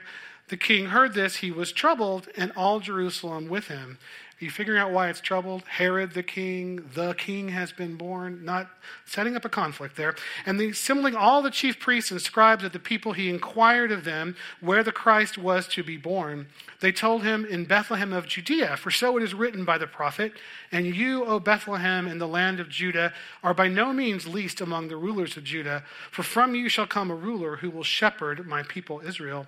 the 0.49 0.57
king 0.57 0.87
heard 0.87 1.13
this, 1.13 1.37
he 1.37 1.51
was 1.51 1.71
troubled, 1.71 2.29
and 2.37 2.53
all 2.55 2.79
Jerusalem 2.79 3.49
with 3.49 3.67
him. 3.67 3.97
You 4.39 4.51
figuring 4.51 4.79
out 4.79 4.91
why 4.91 5.09
it's 5.09 5.19
troubled? 5.19 5.63
Herod 5.63 6.11
the 6.11 6.21
king, 6.21 6.87
the 6.93 7.15
king 7.15 7.49
has 7.49 7.71
been 7.71 7.95
born, 7.95 8.45
not 8.45 8.69
setting 9.03 9.35
up 9.35 9.45
a 9.45 9.49
conflict 9.49 9.95
there. 9.95 10.15
And 10.45 10.59
the, 10.59 10.69
assembling 10.69 11.15
all 11.15 11.41
the 11.41 11.49
chief 11.49 11.79
priests 11.79 12.11
and 12.11 12.21
scribes 12.21 12.63
of 12.63 12.71
the 12.71 12.77
people, 12.77 13.13
he 13.13 13.31
inquired 13.31 13.91
of 13.91 14.03
them 14.03 14.35
where 14.61 14.83
the 14.83 14.91
Christ 14.91 15.39
was 15.39 15.67
to 15.69 15.83
be 15.83 15.97
born. 15.97 16.47
They 16.81 16.91
told 16.91 17.23
him 17.23 17.45
in 17.45 17.65
Bethlehem 17.65 18.13
of 18.13 18.27
Judea, 18.27 18.77
for 18.77 18.91
so 18.91 19.17
it 19.17 19.23
is 19.23 19.33
written 19.33 19.65
by 19.65 19.79
the 19.79 19.87
prophet, 19.87 20.33
And 20.71 20.85
you, 20.85 21.25
O 21.25 21.39
Bethlehem, 21.39 22.07
in 22.07 22.19
the 22.19 22.27
land 22.27 22.59
of 22.59 22.69
Judah, 22.69 23.13
are 23.41 23.55
by 23.55 23.67
no 23.67 23.91
means 23.91 24.27
least 24.27 24.61
among 24.61 24.87
the 24.87 24.97
rulers 24.97 25.35
of 25.35 25.45
Judah, 25.45 25.83
for 26.11 26.21
from 26.21 26.53
you 26.53 26.69
shall 26.69 26.85
come 26.85 27.09
a 27.09 27.15
ruler 27.15 27.57
who 27.57 27.71
will 27.71 27.83
shepherd 27.83 28.45
my 28.45 28.61
people 28.61 29.01
Israel. 29.03 29.47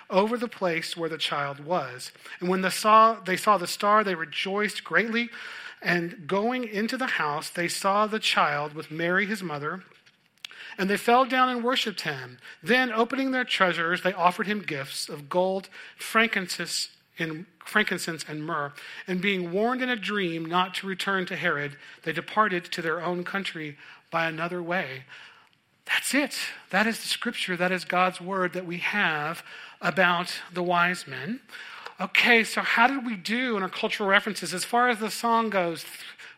over 0.11 0.37
the 0.37 0.47
place 0.47 0.95
where 0.95 1.09
the 1.09 1.17
child 1.17 1.63
was. 1.63 2.11
And 2.39 2.49
when 2.49 2.61
they 2.61 2.69
saw, 2.69 3.19
they 3.19 3.37
saw 3.37 3.57
the 3.57 3.67
star, 3.67 4.03
they 4.03 4.15
rejoiced 4.15 4.83
greatly. 4.83 5.29
And 5.81 6.27
going 6.27 6.67
into 6.67 6.97
the 6.97 7.07
house, 7.07 7.49
they 7.49 7.67
saw 7.67 8.05
the 8.05 8.19
child 8.19 8.73
with 8.73 8.91
Mary, 8.91 9.25
his 9.25 9.41
mother. 9.41 9.83
And 10.77 10.89
they 10.89 10.97
fell 10.97 11.25
down 11.25 11.49
and 11.49 11.63
worshipped 11.63 12.01
him. 12.01 12.37
Then, 12.61 12.91
opening 12.91 13.31
their 13.31 13.43
treasures, 13.43 14.03
they 14.03 14.13
offered 14.13 14.47
him 14.47 14.61
gifts 14.61 15.09
of 15.09 15.29
gold, 15.29 15.69
frankincense, 15.97 16.89
and 17.17 17.45
frankincense 17.65 18.25
and 18.27 18.45
myrrh. 18.45 18.73
And 19.07 19.21
being 19.21 19.51
warned 19.51 19.81
in 19.81 19.89
a 19.89 19.95
dream 19.95 20.45
not 20.45 20.75
to 20.75 20.87
return 20.87 21.25
to 21.27 21.35
Herod, 21.35 21.77
they 22.03 22.13
departed 22.13 22.65
to 22.65 22.81
their 22.81 23.01
own 23.01 23.23
country 23.23 23.77
by 24.11 24.25
another 24.25 24.61
way. 24.61 25.03
That's 25.85 26.13
it. 26.13 26.37
That 26.69 26.87
is 26.87 27.01
the 27.01 27.07
scripture. 27.07 27.57
That 27.57 27.71
is 27.71 27.85
God's 27.85 28.21
word 28.21 28.53
that 28.53 28.65
we 28.65 28.77
have 28.77 29.43
about 29.81 30.31
the 30.53 30.63
wise 30.63 31.07
men. 31.07 31.39
Okay, 31.99 32.43
so 32.43 32.61
how 32.61 32.87
did 32.87 33.05
we 33.05 33.15
do 33.15 33.57
in 33.57 33.63
our 33.63 33.69
cultural 33.69 34.09
references? 34.09 34.53
As 34.53 34.63
far 34.63 34.89
as 34.89 34.99
the 34.99 35.11
song 35.11 35.49
goes, 35.49 35.85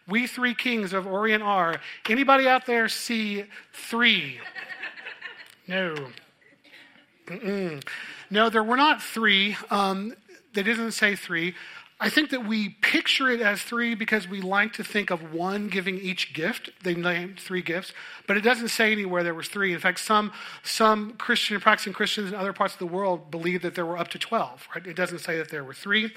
we 0.08 0.28
three 0.28 0.54
kings 0.54 0.92
of 0.92 1.08
Orient 1.08 1.44
are. 1.44 1.80
Anybody 2.10 2.48
out 2.48 2.66
there 2.66 2.90
see 2.90 3.46
three? 3.72 4.40
No. 5.68 5.96
Mm-mm. 7.28 7.82
No, 8.30 8.50
there 8.50 8.64
were 8.64 8.76
not 8.76 9.02
three. 9.02 9.56
Um, 9.70 10.14
They 10.54 10.64
didn't 10.64 10.92
say 10.92 11.16
three. 11.16 11.56
I 12.04 12.10
think 12.10 12.32
that 12.32 12.46
we 12.46 12.68
picture 12.68 13.30
it 13.30 13.40
as 13.40 13.62
three 13.62 13.96
because 13.96 14.28
we 14.28 14.42
like 14.42 14.74
to 14.74 14.84
think 14.84 15.10
of 15.10 15.34
one 15.34 15.70
giving 15.70 15.98
each 15.98 16.34
gift. 16.34 16.70
They 16.84 16.96
named 16.96 17.40
three 17.40 17.62
gifts, 17.62 17.94
but 18.28 18.36
it 18.36 18.42
doesn't 18.42 18.68
say 18.68 18.92
anywhere 18.92 19.24
there 19.24 19.34
was 19.34 19.48
three. 19.48 19.72
In 19.72 19.80
fact, 19.80 20.00
some 20.00 20.34
some 20.64 21.14
Christian 21.14 21.62
practicing 21.62 21.94
Christians 21.94 22.28
in 22.28 22.36
other 22.36 22.52
parts 22.52 22.74
of 22.74 22.80
the 22.80 22.88
world 22.88 23.32
believe 23.32 23.62
that 23.62 23.76
there 23.76 23.86
were 23.86 23.98
up 23.98 24.10
to 24.10 24.20
twelve. 24.20 24.68
Right? 24.76 24.86
It 24.86 24.98
doesn't 24.98 25.20
say 25.20 25.38
that 25.38 25.48
there 25.48 25.64
were 25.64 25.74
three. 25.74 26.12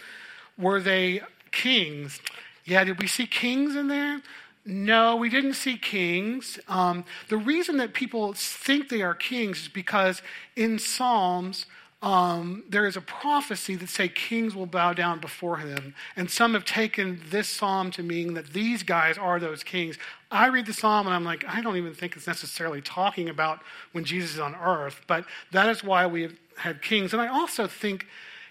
Were 0.59 0.81
they 0.81 1.21
kings? 1.53 2.21
Yeah. 2.65 2.83
Did 2.83 2.99
we 2.99 3.07
see 3.07 3.29
kings 3.29 3.77
in 3.77 3.87
there? 3.87 4.23
No, 4.65 5.15
we 5.15 5.31
didn't 5.31 5.55
see 5.55 5.79
kings. 5.79 6.59
Um, 6.67 7.05
the 7.29 7.37
reason 7.37 7.77
that 7.77 7.95
people 7.95 8.33
think 8.33 8.89
they 8.89 9.03
are 9.03 9.15
kings 9.15 9.63
is 9.63 9.69
because 9.69 10.21
in 10.57 10.81
Psalms 10.81 11.67
um, 12.03 12.65
there 12.69 12.87
is 12.87 12.97
a 12.97 13.01
prophecy 13.01 13.75
that 13.77 13.89
say 13.89 14.09
kings 14.09 14.55
will 14.55 14.67
bow 14.67 14.93
down 14.93 15.19
before 15.19 15.57
him. 15.57 15.95
And 16.15 16.31
some 16.31 16.55
have 16.55 16.65
taken 16.65 17.21
this 17.31 17.49
psalm 17.49 17.91
to 17.93 18.03
mean 18.03 18.35
that 18.35 18.53
these 18.53 18.83
guys 18.83 19.17
are 19.17 19.41
those 19.41 19.63
kings. 19.63 19.97
I 20.31 20.49
read 20.49 20.67
the 20.67 20.75
psalm 20.75 21.07
and 21.07 21.15
I'm 21.15 21.25
like, 21.25 21.45
I 21.49 21.63
don't 21.63 21.77
even 21.77 21.95
think 21.95 22.15
it's 22.15 22.27
necessarily 22.27 22.83
talking 22.83 23.29
about 23.29 23.61
when 23.93 24.05
Jesus 24.05 24.35
is 24.35 24.41
on 24.41 24.55
earth, 24.57 25.01
but 25.07 25.25
that 25.53 25.69
is 25.69 25.83
why 25.83 26.07
we 26.07 26.23
have 26.23 26.35
had 26.59 26.83
kings. 26.83 27.13
And 27.13 27.23
I 27.23 27.29
also 27.29 27.67
think 27.67 28.07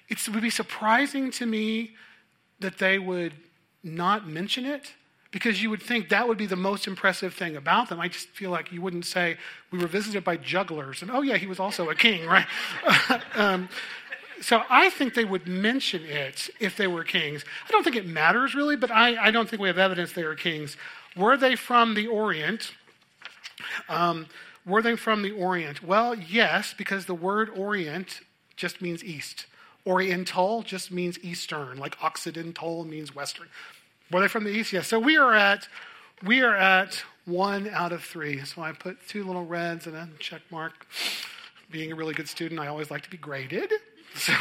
it 0.10 0.28
would 0.28 0.42
be 0.42 0.50
surprising 0.50 1.30
to 1.32 1.46
me 1.46 1.92
that 2.60 2.80
they 2.80 2.98
would 2.98 3.34
not 3.84 4.28
mention 4.28 4.66
it 4.66 4.94
because 5.36 5.62
you 5.62 5.70
would 5.70 5.84
think 5.84 6.08
that 6.08 6.30
would 6.30 6.38
be 6.38 6.46
the 6.46 6.56
most 6.56 6.88
impressive 6.88 7.34
thing 7.34 7.58
about 7.58 7.90
them. 7.90 8.00
I 8.00 8.08
just 8.08 8.30
feel 8.30 8.52
like 8.52 8.72
you 8.72 8.82
wouldn't 8.82 9.06
say, 9.06 9.36
we 9.70 9.78
were 9.78 9.86
visited 9.86 10.24
by 10.24 10.38
jugglers, 10.38 11.02
and 11.02 11.12
oh, 11.12 11.24
yeah, 11.24 11.36
he 11.36 11.46
was 11.46 11.60
also 11.60 11.90
a 11.90 11.94
king, 11.94 12.26
right? 12.36 12.48
um, 13.36 13.68
so 14.40 14.64
I 14.70 14.90
think 14.92 15.14
they 15.14 15.26
would 15.26 15.46
mention 15.46 16.06
it 16.06 16.50
if 16.62 16.78
they 16.78 16.88
were 16.88 17.04
kings. 17.04 17.44
I 17.68 17.72
don't 17.74 17.84
think 17.84 17.98
it 17.98 18.08
matters 18.08 18.56
really, 18.56 18.78
but 18.78 18.90
I, 18.92 19.26
I 19.26 19.32
don't 19.32 19.50
think 19.50 19.62
we 19.62 19.68
have 19.68 19.78
evidence 19.78 20.14
they 20.14 20.24
were 20.24 20.36
kings. 20.36 20.78
Were 21.18 21.36
they 21.36 21.58
from 21.58 21.96
the 21.96 22.08
Orient? 22.08 22.72
Um, 23.90 24.28
were 24.66 24.82
they 24.82 24.96
from 24.96 25.22
the 25.22 25.34
Orient? 25.34 25.84
Well, 25.84 26.16
yes, 26.16 26.74
because 26.74 27.08
the 27.08 27.14
word 27.14 27.50
Orient 27.50 28.22
just 28.56 28.82
means 28.82 29.04
east. 29.04 29.48
Oriental 29.86 30.62
just 30.62 30.94
means 30.94 31.20
eastern, 31.20 31.78
like 31.78 32.02
Occidental 32.02 32.86
means 32.86 33.14
western. 33.14 33.48
Were 34.12 34.22
they 34.22 34.28
from 34.28 34.44
the 34.44 34.52
east? 34.52 34.74
Yes. 34.74 34.88
So 34.88 35.00
we 35.00 35.18
are 35.18 35.34
at 35.34 35.68
we 36.24 36.42
are 36.42 36.56
at 36.56 37.04
one 37.26 37.68
out 37.70 37.92
of 37.92 38.04
three. 38.04 38.44
So 38.46 38.62
I 38.62 38.72
put 38.72 38.98
two 39.08 39.24
little 39.24 39.46
reds 39.46 39.88
and 39.88 39.96
a 39.96 40.08
check 40.20 40.42
mark. 40.52 40.88
Being 41.72 41.92
a 41.92 41.96
really 41.96 42.14
good 42.14 42.30
student, 42.30 42.60
I 42.60 42.68
always 42.68 42.92
like 42.92 43.02
to 43.04 43.10
be 43.10 43.18
graded. 43.18 43.72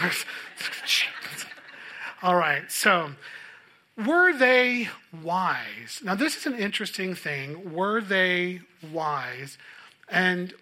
All 2.22 2.36
right. 2.36 2.70
So 2.70 3.12
were 3.96 4.32
they 4.32 4.88
wise? 5.22 6.00
Now 6.02 6.14
this 6.14 6.36
is 6.36 6.46
an 6.46 6.54
interesting 6.54 7.14
thing. 7.14 7.72
Were 7.72 8.00
they 8.00 8.60
wise? 8.92 9.56
And 10.08 10.54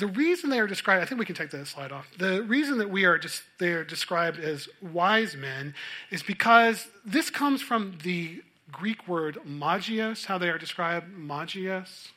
the 0.00 0.06
reason 0.06 0.48
they 0.48 0.58
are 0.58 0.66
described, 0.66 1.02
I 1.02 1.06
think 1.06 1.18
we 1.18 1.26
can 1.26 1.34
take 1.34 1.50
that 1.50 1.66
slide 1.66 1.92
off. 1.92 2.06
The 2.18 2.42
reason 2.42 2.78
that 2.78 2.90
we 2.90 3.04
are 3.04 3.18
just 3.18 3.42
they 3.58 3.72
are 3.72 3.84
described 3.84 4.40
as 4.40 4.68
wise 4.80 5.36
men 5.36 5.74
is 6.10 6.22
because 6.22 6.88
this 7.04 7.28
comes 7.28 7.60
from 7.60 7.98
the 8.02 8.42
Greek 8.72 9.06
word 9.06 9.38
magios, 9.46 10.24
how 10.24 10.38
they 10.38 10.48
are 10.48 10.58
described, 10.58 11.06
magios. 11.14 12.08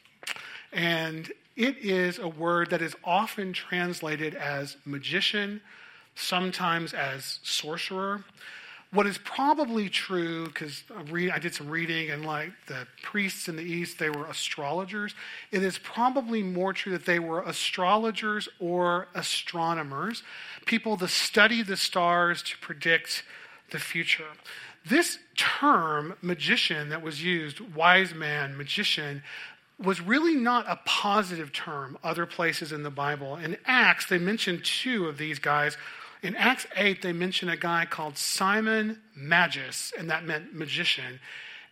And 0.72 1.32
it 1.58 1.78
is 1.78 2.20
a 2.20 2.28
word 2.28 2.70
that 2.70 2.82
is 2.82 2.96
often 3.04 3.52
translated 3.52 4.34
as 4.34 4.78
magician, 4.86 5.62
sometimes 6.16 6.94
as 6.94 7.40
sorcerer. 7.44 8.24
What 8.94 9.08
is 9.08 9.18
probably 9.18 9.90
true, 9.90 10.46
because 10.46 10.84
I 10.96 11.40
did 11.40 11.56
some 11.56 11.68
reading, 11.68 12.12
and 12.12 12.24
like 12.24 12.52
the 12.68 12.86
priests 13.02 13.50
in 13.50 13.56
the 13.56 13.64
East, 13.64 13.98
they 13.98 14.12
were 14.12 14.28
astrologers. 14.28 15.16
It 15.52 15.64
is 15.64 15.80
probably 15.80 16.44
more 16.44 16.74
true 16.74 16.92
that 16.92 17.08
they 17.08 17.18
were 17.18 17.42
astrologers 17.42 18.48
or 18.60 19.08
astronomers, 19.16 20.22
people 20.68 20.96
that 20.98 21.10
study 21.10 21.64
the 21.64 21.76
stars 21.76 22.44
to 22.44 22.58
predict 22.60 23.24
the 23.72 23.80
future. 23.80 24.30
This 24.86 25.18
term, 25.36 26.14
magician, 26.22 26.90
that 26.90 27.02
was 27.02 27.24
used, 27.24 27.62
wise 27.76 28.14
man, 28.14 28.56
magician, 28.56 29.24
was 29.80 30.02
really 30.02 30.36
not 30.36 30.66
a 30.70 30.80
positive 30.86 31.52
term 31.52 31.98
other 32.04 32.28
places 32.28 32.72
in 32.72 32.84
the 32.84 32.92
Bible. 32.92 33.38
In 33.38 33.58
Acts, 33.66 34.06
they 34.06 34.20
mention 34.20 34.62
two 34.62 35.08
of 35.08 35.18
these 35.18 35.40
guys 35.40 35.78
in 36.24 36.36
Acts 36.36 36.65
8, 36.75 37.01
they 37.01 37.12
mention 37.12 37.50
a 37.50 37.58
guy 37.58 37.86
called 37.86 38.18
Simon 38.18 39.01
Magus, 39.15 39.92
and 39.98 40.10
that 40.10 40.25
meant 40.25 40.56
magician. 40.56 41.20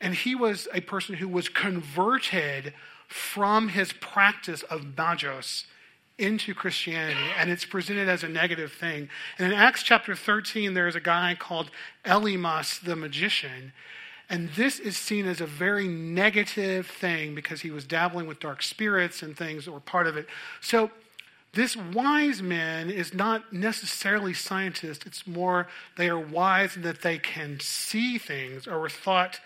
And 0.02 0.14
he 0.14 0.36
was 0.36 0.68
a 0.74 0.82
person 0.82 1.16
who 1.16 1.28
was 1.28 1.48
converted 1.48 2.74
from 3.08 3.70
his 3.70 3.94
practice 3.94 4.64
of 4.64 4.82
magos 4.82 5.64
into 6.18 6.54
Christianity, 6.54 7.32
and 7.38 7.50
it's 7.50 7.66
presented 7.66 8.10
as 8.10 8.24
a 8.24 8.28
negative 8.28 8.74
thing. 8.74 9.10
And 9.40 9.52
in 9.52 9.58
Acts 9.58 9.84
chapter 9.84 10.16
13, 10.16 10.74
there 10.74 10.88
is 10.88 10.96
a 10.96 11.02
guy 11.02 11.36
called 11.40 11.72
Elymas 12.06 12.80
the 12.82 12.96
magician, 12.96 13.72
and 14.30 14.50
this 14.50 14.80
is 14.80 14.98
seen 14.98 15.28
as 15.28 15.42
a 15.42 15.46
very 15.46 15.88
negative 15.88 16.88
thing 16.88 17.36
because 17.36 17.62
he 17.62 17.72
was 17.72 17.86
dabbling 17.86 18.28
with 18.28 18.40
dark 18.40 18.64
spirits 18.64 19.24
and 19.24 19.36
things 19.36 19.66
that 19.66 19.72
were 19.72 19.82
part 19.82 20.08
of 20.08 20.16
it. 20.16 20.28
So 20.62 20.90
this 21.54 21.76
wise 21.76 22.42
man 22.42 22.90
is 22.90 23.14
not 23.14 23.52
necessarily 23.52 24.34
scientists. 24.34 25.06
It's 25.06 25.28
more 25.28 25.68
they 25.98 26.08
are 26.10 26.20
wise 26.20 26.78
in 26.78 26.84
that 26.84 27.02
they 27.02 27.18
can 27.18 27.60
see 27.60 28.18
things 28.18 28.68
or 28.68 28.80
were 28.80 28.90
thought 28.90 29.40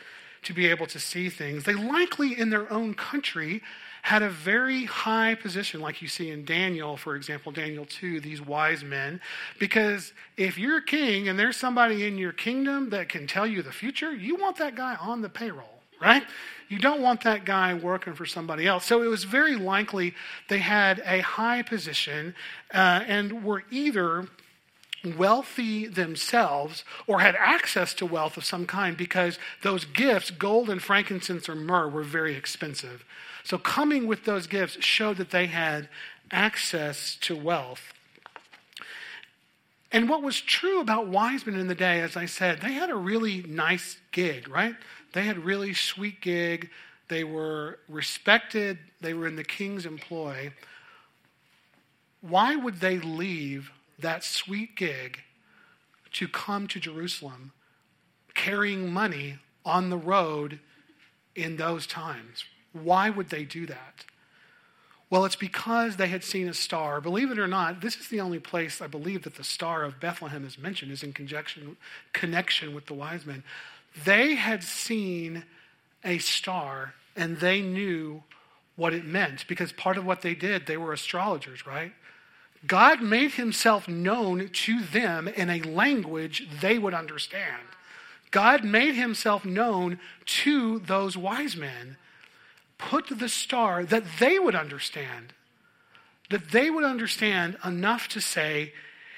to 0.43 0.53
be 0.53 0.67
able 0.67 0.85
to 0.85 0.99
see 0.99 1.29
things. 1.29 1.63
They 1.63 1.73
likely 1.73 2.39
in 2.39 2.51
their 2.51 2.71
own 2.71 2.93
country 2.93 3.63
had 4.03 4.21
a 4.21 4.29
very 4.29 4.85
high 4.85 5.33
position, 5.33 5.81
like 5.81 5.99
you 5.99 6.07
see 6.07 6.29
in 6.29 6.45
Daniel, 6.45 6.95
for 6.95 7.15
example, 7.15 7.51
Daniel 7.51 7.85
2, 7.85 8.19
these 8.19 8.39
wise 8.39 8.83
men. 8.83 9.19
Because 9.57 10.13
if 10.37 10.59
you're 10.59 10.77
a 10.77 10.85
king 10.85 11.27
and 11.27 11.39
there's 11.39 11.57
somebody 11.57 12.05
in 12.05 12.19
your 12.19 12.31
kingdom 12.31 12.91
that 12.91 13.09
can 13.09 13.25
tell 13.25 13.47
you 13.47 13.63
the 13.63 13.71
future, 13.71 14.13
you 14.13 14.35
want 14.35 14.57
that 14.57 14.75
guy 14.75 14.95
on 15.01 15.23
the 15.23 15.29
payroll, 15.29 15.74
right? 16.01 16.23
You 16.67 16.79
don't 16.79 17.01
want 17.01 17.23
that 17.23 17.45
guy 17.45 17.73
working 17.73 18.13
for 18.13 18.25
somebody 18.25 18.65
else. 18.65 18.85
So 18.85 19.03
it 19.03 19.07
was 19.07 19.23
very 19.23 19.55
likely 19.55 20.13
they 20.49 20.59
had 20.59 21.01
a 21.05 21.21
high 21.21 21.61
position 21.61 22.33
uh, 22.73 23.03
and 23.07 23.43
were 23.43 23.63
either 23.69 24.27
wealthy 25.05 25.85
themselves 25.85 26.83
or 27.05 27.19
had 27.19 27.35
access 27.35 27.93
to 27.95 28.05
wealth 28.05 28.37
of 28.37 28.45
some 28.45 28.65
kind 28.65 28.97
because 28.97 29.37
those 29.61 29.85
gifts, 29.85 30.31
gold 30.31 30.69
and 30.69 30.81
frankincense 30.81 31.47
or 31.47 31.55
myrrh, 31.55 31.87
were 31.87 32.03
very 32.03 32.35
expensive. 32.35 33.05
So 33.43 33.59
coming 33.59 34.07
with 34.07 34.25
those 34.25 34.47
gifts 34.47 34.83
showed 34.83 35.17
that 35.17 35.29
they 35.29 35.45
had 35.45 35.87
access 36.31 37.15
to 37.21 37.35
wealth. 37.35 37.93
And 39.95 40.09
what 40.09 40.21
was 40.21 40.41
true 40.41 40.81
about 40.81 41.07
wise 41.07 41.45
men 41.45 41.57
in 41.57 41.67
the 41.67 41.73
day, 41.73 42.01
as 42.01 42.17
I 42.17 42.25
said, 42.25 42.59
they 42.59 42.73
had 42.73 42.89
a 42.89 42.95
really 42.95 43.43
nice 43.43 43.95
gig, 44.11 44.49
right? 44.49 44.75
They 45.13 45.21
had 45.21 45.45
really 45.45 45.73
sweet 45.73 46.19
gig. 46.19 46.69
They 47.07 47.23
were 47.23 47.79
respected. 47.87 48.77
They 48.99 49.13
were 49.13 49.25
in 49.25 49.37
the 49.37 49.45
king's 49.45 49.85
employ. 49.85 50.51
Why 52.19 52.57
would 52.57 52.81
they 52.81 52.99
leave 52.99 53.71
that 53.97 54.25
sweet 54.25 54.75
gig 54.75 55.21
to 56.11 56.27
come 56.27 56.67
to 56.67 56.79
Jerusalem 56.81 57.53
carrying 58.33 58.91
money 58.91 59.37
on 59.63 59.89
the 59.89 59.97
road 59.97 60.59
in 61.37 61.55
those 61.55 61.87
times? 61.87 62.43
Why 62.73 63.09
would 63.09 63.29
they 63.29 63.45
do 63.45 63.65
that? 63.67 64.03
Well, 65.09 65.25
it's 65.25 65.35
because 65.35 65.97
they 65.97 66.07
had 66.07 66.23
seen 66.23 66.47
a 66.47 66.53
star. 66.53 66.99
Believe 66.99 67.31
it 67.31 67.37
or 67.37 67.47
not, 67.47 67.81
this 67.81 67.95
is 67.97 68.07
the 68.07 68.21
only 68.21 68.39
place 68.39 68.81
I 68.81 68.87
believe 68.87 69.23
that 69.23 69.35
the 69.35 69.43
star 69.43 69.83
of 69.83 69.99
Bethlehem 69.99 70.45
is 70.45 70.57
mentioned, 70.57 70.91
is 70.91 71.03
in 71.03 71.13
conjunction, 71.13 71.77
connection 72.11 72.73
with 72.73 72.87
the 72.87 72.95
wise 72.95 73.25
men. 73.25 73.43
They 74.03 74.35
had 74.35 74.63
seen 74.63 75.43
a 76.03 76.17
star 76.17 76.95
and 77.15 77.37
they 77.39 77.61
knew 77.61 78.23
what 78.75 78.93
it 78.93 79.05
meant 79.05 79.47
because 79.47 79.71
part 79.71 79.97
of 79.97 80.05
what 80.05 80.21
they 80.21 80.35
did, 80.35 80.65
they 80.65 80.77
were 80.77 80.91
astrologers, 80.91 81.65
right? 81.65 81.93
God 82.67 83.01
made 83.01 83.31
himself 83.31 83.87
known 83.87 84.49
to 84.49 84.81
them 84.81 85.27
in 85.27 85.49
a 85.49 85.61
language 85.61 86.47
they 86.61 86.77
would 86.77 86.93
understand. 86.93 87.61
God 88.31 88.63
made 88.63 88.95
himself 88.95 89.45
known 89.45 89.99
to 90.25 90.79
those 90.79 91.15
wise 91.15 91.55
men, 91.55 91.97
put 92.77 93.19
the 93.19 93.29
star 93.29 93.83
that 93.85 94.03
they 94.19 94.39
would 94.39 94.55
understand, 94.55 95.33
that 96.29 96.51
they 96.51 96.69
would 96.69 96.83
understand 96.83 97.57
enough 97.63 98.07
to 98.09 98.21
say, 98.21 98.73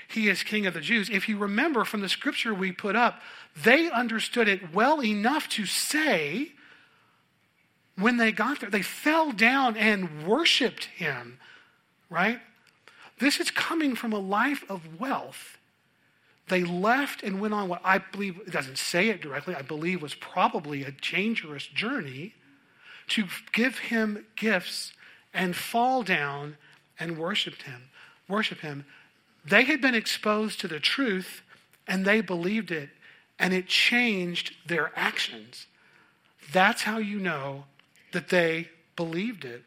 He 0.08 0.30
is 0.30 0.44
King 0.44 0.66
of 0.66 0.74
the 0.74 0.82
Jews. 0.82 1.10
If 1.10 1.28
you 1.28 1.38
remember 1.38 1.84
from 1.84 2.02
the 2.02 2.10
scripture 2.10 2.54
we 2.54 2.72
put 2.72 2.96
up, 2.96 3.22
they 3.56 3.90
understood 3.90 4.48
it 4.48 4.74
well 4.74 5.04
enough 5.04 5.50
to 5.50 5.66
say, 5.66 6.52
when 7.98 8.18
they 8.18 8.32
got 8.32 8.60
there, 8.60 8.70
they 8.70 8.84
fell 8.84 9.32
down 9.32 9.76
and 9.76 10.28
worshiped 10.28 10.86
him, 10.86 11.40
right? 12.10 12.40
This 13.20 13.40
is 13.40 13.50
coming 13.50 13.96
from 13.96 14.14
a 14.14 14.20
life 14.20 14.64
of 14.70 15.00
wealth. 15.00 15.58
they 16.50 16.64
left 16.64 17.24
and 17.24 17.42
went 17.42 17.54
on 17.54 17.68
what 17.68 17.82
I 17.84 17.98
believe, 17.98 18.40
it 18.46 18.52
doesn't 18.52 18.78
say 18.78 19.10
it 19.10 19.22
directly, 19.22 19.54
I 19.54 19.64
believe 19.64 20.02
was 20.02 20.16
probably 20.16 20.84
a 20.84 20.92
dangerous 20.92 21.66
journey 21.66 22.36
to 23.08 23.26
give 23.54 23.78
him 23.80 24.26
gifts 24.36 24.94
and 25.34 25.56
fall 25.56 26.04
down 26.04 26.58
and 27.00 27.18
worship 27.18 27.62
him. 27.64 27.84
Worship 28.28 28.60
him. 28.60 28.86
They 29.46 29.64
had 29.64 29.82
been 29.82 29.96
exposed 29.96 30.60
to 30.62 30.68
the 30.68 30.80
truth 30.80 31.42
and 31.88 32.06
they 32.06 32.20
believed 32.20 32.70
it, 32.70 32.90
and 33.40 33.54
it 33.54 33.68
changed 33.68 34.54
their 34.66 34.92
actions. 34.96 35.68
That's 36.52 36.84
how 36.84 36.98
you 36.98 37.20
know 37.20 37.64
that 38.12 38.30
they 38.30 38.70
believed 38.96 39.46
it. 39.46 39.64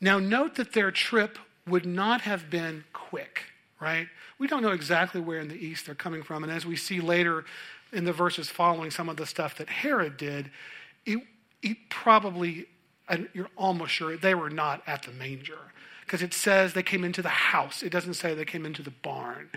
Now, 0.00 0.20
note 0.20 0.54
that 0.56 0.74
their 0.74 0.92
trip 0.92 1.38
would 1.66 1.84
not 1.84 2.20
have 2.20 2.50
been 2.50 2.84
quick, 2.92 3.46
right? 3.80 4.06
We 4.38 4.46
don't 4.46 4.62
know 4.62 4.70
exactly 4.70 5.20
where 5.20 5.40
in 5.40 5.48
the 5.48 5.56
east 5.56 5.86
they're 5.86 5.94
coming 5.94 6.22
from. 6.22 6.44
And 6.44 6.52
as 6.52 6.64
we 6.64 6.76
see 6.76 7.00
later 7.00 7.44
in 7.92 8.04
the 8.04 8.12
verses 8.12 8.48
following 8.48 8.90
some 8.90 9.08
of 9.08 9.16
the 9.16 9.26
stuff 9.26 9.56
that 9.58 9.68
Herod 9.68 10.16
did, 10.16 10.50
it, 11.04 11.18
it 11.62 11.76
probably, 11.90 12.66
and 13.08 13.28
you're 13.32 13.50
almost 13.56 13.92
sure, 13.92 14.16
they 14.16 14.34
were 14.34 14.50
not 14.50 14.82
at 14.86 15.02
the 15.02 15.12
manger. 15.12 15.58
Because 16.04 16.22
it 16.22 16.32
says 16.32 16.72
they 16.72 16.82
came 16.82 17.04
into 17.04 17.20
the 17.20 17.28
house, 17.28 17.82
it 17.82 17.90
doesn't 17.90 18.14
say 18.14 18.34
they 18.34 18.44
came 18.44 18.64
into 18.64 18.82
the 18.82 18.90
barn. 18.90 19.50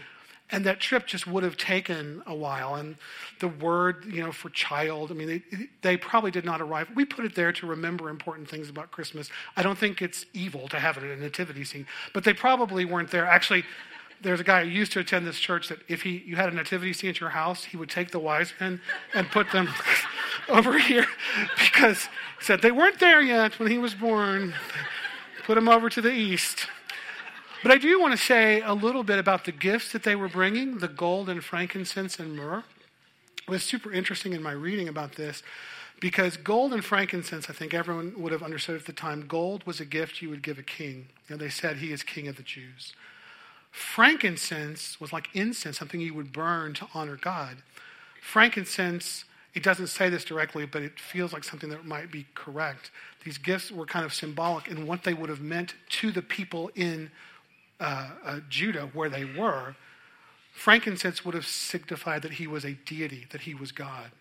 And 0.53 0.65
that 0.65 0.81
trip 0.81 1.08
just 1.08 1.25
would 1.25 1.43
have 1.43 1.55
taken 1.55 2.22
a 2.27 2.36
while. 2.36 2.75
And 2.75 2.98
the 3.39 3.48
word, 3.48 4.03
you 4.05 4.22
know, 4.22 4.34
for 4.34 4.50
child, 4.50 5.10
I 5.10 5.13
mean, 5.13 5.27
they, 5.27 5.67
they 5.81 5.96
probably 5.96 6.29
did 6.29 6.43
not 6.43 6.60
arrive. 6.60 6.89
We 6.93 7.05
put 7.05 7.24
it 7.24 7.36
there 7.36 7.53
to 7.53 7.65
remember 7.65 8.10
important 8.10 8.50
things 8.50 8.70
about 8.70 8.91
Christmas. 8.91 9.29
I 9.55 9.63
don't 9.63 9.77
think 9.77 10.01
it's 10.01 10.25
evil 10.34 10.67
to 10.67 10.77
have 10.77 10.98
it 10.98 11.03
a 11.03 11.15
nativity 11.15 11.63
scene, 11.63 11.88
but 12.13 12.25
they 12.25 12.34
probably 12.34 12.84
weren't 12.84 13.12
there. 13.12 13.25
Actually, 13.25 13.63
there's 14.22 14.40
a 14.40 14.44
guy 14.44 14.63
who 14.63 14.70
used 14.70 14.92
to 14.94 15.00
attend 15.00 15.25
this 15.25 15.40
church 15.40 15.70
that 15.70 15.80
if 15.88 16.04
he 16.04 16.24
you 16.25 16.36
had 16.36 16.51
a 16.51 16.56
nativity 16.56 16.94
scene 16.94 17.10
at 17.10 17.20
your 17.20 17.30
house, 17.30 17.66
he 17.66 17.78
would 17.78 17.90
take 17.90 18.12
the 18.12 18.20
wise 18.20 18.54
men 18.60 18.82
and 19.13 19.30
put 19.30 19.51
them 19.51 19.70
over 20.50 20.78
here 20.78 21.06
because 21.58 22.06
he 22.40 22.46
said 22.46 22.62
they 22.62 22.72
weren't 22.72 23.00
there 23.00 23.22
yet 23.22 23.60
when 23.60 23.70
he 23.70 23.78
was 23.78 23.94
born. 23.94 24.54
Put 25.46 25.56
them 25.56 25.68
over 25.68 25.90
to 25.90 26.01
the 26.01 26.12
east. 26.12 26.68
But 27.63 27.72
I 27.72 27.78
do 27.78 28.00
want 28.00 28.12
to 28.13 28.18
say 28.18 28.62
a 28.62 28.74
little 28.74 29.04
bit 29.04 29.20
about 29.20 29.46
the 29.46 29.51
gifts 29.51 29.92
that 29.92 30.04
they 30.04 30.16
were 30.16 30.30
bringing 30.30 30.80
the 30.80 30.88
gold 30.88 31.30
and 31.30 31.44
frankincense 31.44 32.20
and 32.20 32.36
myrrh. 32.36 32.63
It 33.48 33.50
was 33.50 33.63
super 33.63 33.92
interesting 33.92 34.34
in 34.34 34.42
my 34.42 34.51
reading 34.51 34.88
about 34.88 35.13
this 35.13 35.44
because 36.00 36.38
gold 36.38 36.74
and 36.74 36.84
frankincense, 36.84 37.50
I 37.50 37.54
think 37.54 37.74
everyone 37.74 38.13
would 38.18 38.32
have 38.32 38.42
understood 38.42 38.75
at 38.78 38.86
the 38.88 38.94
time, 38.94 39.28
gold 39.28 39.66
was 39.66 39.80
a 39.80 39.86
gift 39.86 40.22
you 40.22 40.30
would 40.30 40.42
give 40.42 40.58
a 40.58 40.63
king. 40.63 41.08
Know, 41.30 41.38
they 41.38 41.50
said 41.50 41.78
he 41.78 41.92
is 41.92 42.04
king 42.04 42.28
of 42.28 42.36
the 42.36 42.44
Jews. 42.44 42.94
Frankincense 43.72 45.00
was 45.00 45.13
like 45.13 45.30
incense, 45.34 45.80
something 45.80 46.01
you 46.01 46.13
would 46.13 46.34
burn 46.34 46.74
to 46.75 46.88
honor 46.94 47.16
God. 47.16 47.58
Frankincense, 48.22 49.25
it 49.54 49.63
doesn't 49.63 49.88
say 49.88 50.10
this 50.10 50.24
directly, 50.24 50.66
but 50.66 50.82
it 50.82 51.00
feels 51.00 51.34
like 51.34 51.44
something 51.44 51.70
that 51.70 51.86
might 51.86 52.12
be 52.12 52.28
correct. 52.36 52.92
These 53.24 53.38
gifts 53.38 53.72
were 53.72 53.86
kind 53.86 54.06
of 54.06 54.13
symbolic 54.13 54.68
in 54.68 54.86
what 54.86 55.04
they 55.04 55.13
would 55.13 55.30
have 55.30 55.42
meant 55.42 55.74
to 55.90 56.12
the 56.12 56.22
people 56.22 56.70
in 56.75 57.12
uh, 57.80 58.10
uh, 58.24 58.40
Judah, 58.50 58.90
where 58.94 59.10
they 59.10 59.25
were, 59.25 59.75
frankincense 60.54 61.25
would 61.25 61.34
have 61.34 61.48
signified 61.48 62.22
that 62.22 62.34
he 62.34 62.46
was 62.46 62.66
a 62.66 62.74
deity, 62.86 63.25
that 63.32 63.42
he 63.42 63.56
was 63.56 63.72
God. 63.72 64.12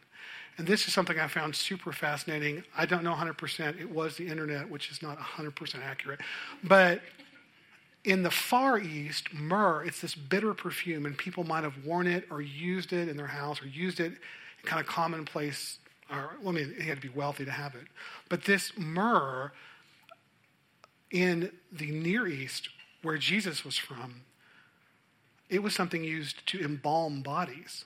And 0.59 0.67
this 0.67 0.87
is 0.87 0.93
something 0.93 1.19
I 1.19 1.27
found 1.27 1.57
super 1.57 1.93
fascinating. 1.93 2.63
I 2.77 2.87
don't 2.87 3.03
know 3.03 3.15
100%. 3.15 3.81
It 3.81 3.91
was 3.91 4.17
the 4.17 4.27
internet, 4.27 4.69
which 4.69 4.91
is 4.91 5.03
not 5.03 5.19
100% 5.19 5.83
accurate. 5.83 6.21
But 6.65 7.01
in 8.05 8.23
the 8.23 8.31
Far 8.31 8.79
East, 8.79 9.33
myrrh, 9.33 9.85
it's 9.85 10.01
this 10.01 10.15
bitter 10.15 10.55
perfume, 10.55 11.05
and 11.05 11.17
people 11.17 11.45
might 11.45 11.65
have 11.65 11.85
worn 11.85 12.07
it 12.07 12.27
or 12.31 12.41
used 12.41 12.93
it 12.93 13.09
in 13.09 13.17
their 13.17 13.27
house 13.27 13.63
or 13.63 13.67
used 13.67 14.01
it 14.01 14.13
in 14.13 14.19
kind 14.65 14.81
of 14.81 14.87
commonplace. 14.87 15.79
Or, 16.11 16.37
well, 16.41 16.51
I 16.51 16.61
mean, 16.61 16.75
you 16.79 16.85
had 16.85 17.01
to 17.01 17.09
be 17.09 17.15
wealthy 17.15 17.45
to 17.45 17.51
have 17.51 17.75
it. 17.75 17.87
But 18.29 18.45
this 18.45 18.73
myrrh 18.77 19.53
in 21.11 21.53
the 21.71 21.91
Near 21.91 22.27
East 22.27 22.71
where 23.03 23.19
Jesus 23.19 23.65
was 23.65 23.77
from, 23.77 24.23
it 25.49 25.63
was 25.63 25.75
something 25.75 26.05
used 26.05 26.47
to 26.49 26.61
embalm 26.61 27.23
bodies. 27.23 27.85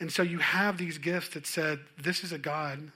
And 0.00 0.12
so 0.12 0.22
you 0.22 0.38
have 0.38 0.78
these 0.78 0.98
gifts 0.98 1.28
that 1.30 1.46
said, 1.46 1.80
this 2.00 2.24
is 2.24 2.32
a 2.32 2.38
God, 2.38 2.90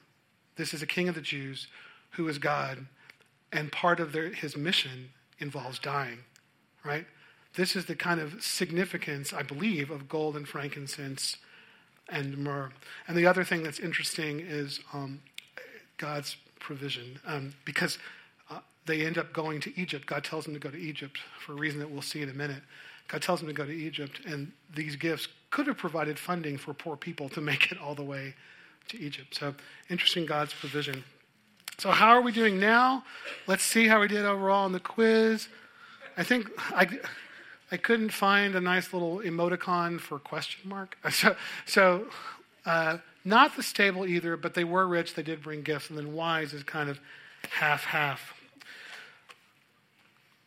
this 0.57 0.75
is 0.75 0.83
a 0.83 0.87
king 0.87 1.09
of 1.09 1.15
the 1.15 1.21
Jews 1.21 1.69
who 2.13 2.27
is 2.27 2.39
God, 2.39 2.87
and 3.53 3.71
part 3.71 4.01
of 4.01 4.13
their, 4.13 4.31
his 4.31 4.57
mission 4.57 5.11
involves 5.39 5.79
dying, 5.79 6.19
right? 6.85 7.07
This 7.55 7.75
is 7.75 7.87
the 7.87 7.97
kind 7.97 8.21
of 8.21 8.43
significance, 8.43 9.33
I 9.33 9.43
believe, 9.43 9.91
of 9.91 10.09
gold 10.09 10.37
and 10.37 10.47
frankincense 10.47 11.37
and 12.09 12.39
myrrh. 12.39 12.71
And 13.07 13.17
the 13.17 13.27
other 13.27 13.45
thing 13.45 13.63
that's 13.63 13.81
interesting 13.81 14.41
is 14.41 14.81
um, 14.93 15.21
God's 15.97 16.37
provision, 16.61 17.21
um, 17.27 17.55
because 17.65 17.99
they 18.89 19.07
end 19.07 19.19
up 19.19 19.33
going 19.33 19.61
to 19.61 19.81
Egypt. 19.81 20.07
God 20.07 20.25
tells 20.25 20.47
them 20.47 20.55
to 20.55 20.61
go 20.61 20.71
to 20.71 20.77
Egypt 20.77 21.19
for 21.39 21.53
a 21.53 21.55
reason 21.55 21.79
that 21.79 21.89
we'll 21.89 22.03
see 22.03 22.23
in 22.23 22.31
a 22.31 22.35
minute. 22.35 22.63
God 23.07 23.23
tells 23.23 23.41
them 23.41 23.49
to 23.49 23.55
go 23.55 23.65
to 23.65 23.73
Egypt, 23.73 24.21
and 24.27 24.51
these 24.75 24.97
gifts 24.97 25.29
could 25.51 25.67
have 25.67 25.79
provided 25.79 26.19
funding 26.19 26.59
for 26.59 26.75
poor 26.75 26.97
people 26.97 27.29
to 27.31 27.41
make 27.53 27.71
it 27.71 27.79
all 27.79 27.95
the 27.95 28.03
way 28.03 28.35
to 28.89 28.99
Egypt. 28.99 29.37
So, 29.37 29.55
interesting 29.89 30.27
God's 30.27 30.55
provision. 30.55 31.05
So, 31.79 31.93
how 31.93 32.09
are 32.09 32.21
we 32.21 32.33
doing 32.33 32.59
now? 32.59 33.05
Let's 33.47 33.63
see 33.63 33.87
how 33.87 34.01
we 34.01 34.09
did 34.09 34.25
overall 34.25 34.67
in 34.67 34.73
the 34.73 34.81
quiz. 34.81 35.47
I 36.17 36.25
think 36.25 36.51
I, 36.71 36.89
I 37.71 37.77
couldn't 37.77 38.11
find 38.11 38.57
a 38.57 38.61
nice 38.61 38.93
little 38.93 39.19
emoticon 39.19 40.01
for 40.01 40.19
question 40.19 40.69
mark. 40.69 40.99
So, 41.13 41.37
so 41.67 42.07
uh, 42.67 42.99
not 43.25 43.55
the 43.55 43.63
stable 43.63 44.07
either, 44.07 44.37
but 44.37 44.55
they 44.55 44.65
were 44.65 44.89
rich. 44.89 45.15
They 45.15 45.23
did 45.23 45.41
bring 45.41 45.63
gifts, 45.63 45.89
and 45.89 45.97
then 45.97 46.15
wise 46.15 46.53
is 46.53 46.65
kind 46.65 46.91
of 46.91 46.99
half 47.49 47.85
half. 47.85 48.35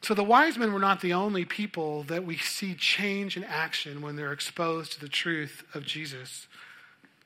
So 0.01 0.13
the 0.13 0.25
wise 0.25 0.57
men 0.57 0.73
were 0.73 0.79
not 0.79 0.99
the 0.99 1.13
only 1.13 1.45
people 1.45 2.03
that 2.03 2.25
we 2.25 2.35
see 2.35 2.75
change 2.75 3.37
in 3.37 3.45
action 3.45 4.01
when 4.01 4.17
they're 4.17 4.33
exposed 4.33 4.91
to 4.93 4.99
the 4.99 5.07
truth 5.07 5.63
of 5.73 5.85
Jesus. 5.85 6.47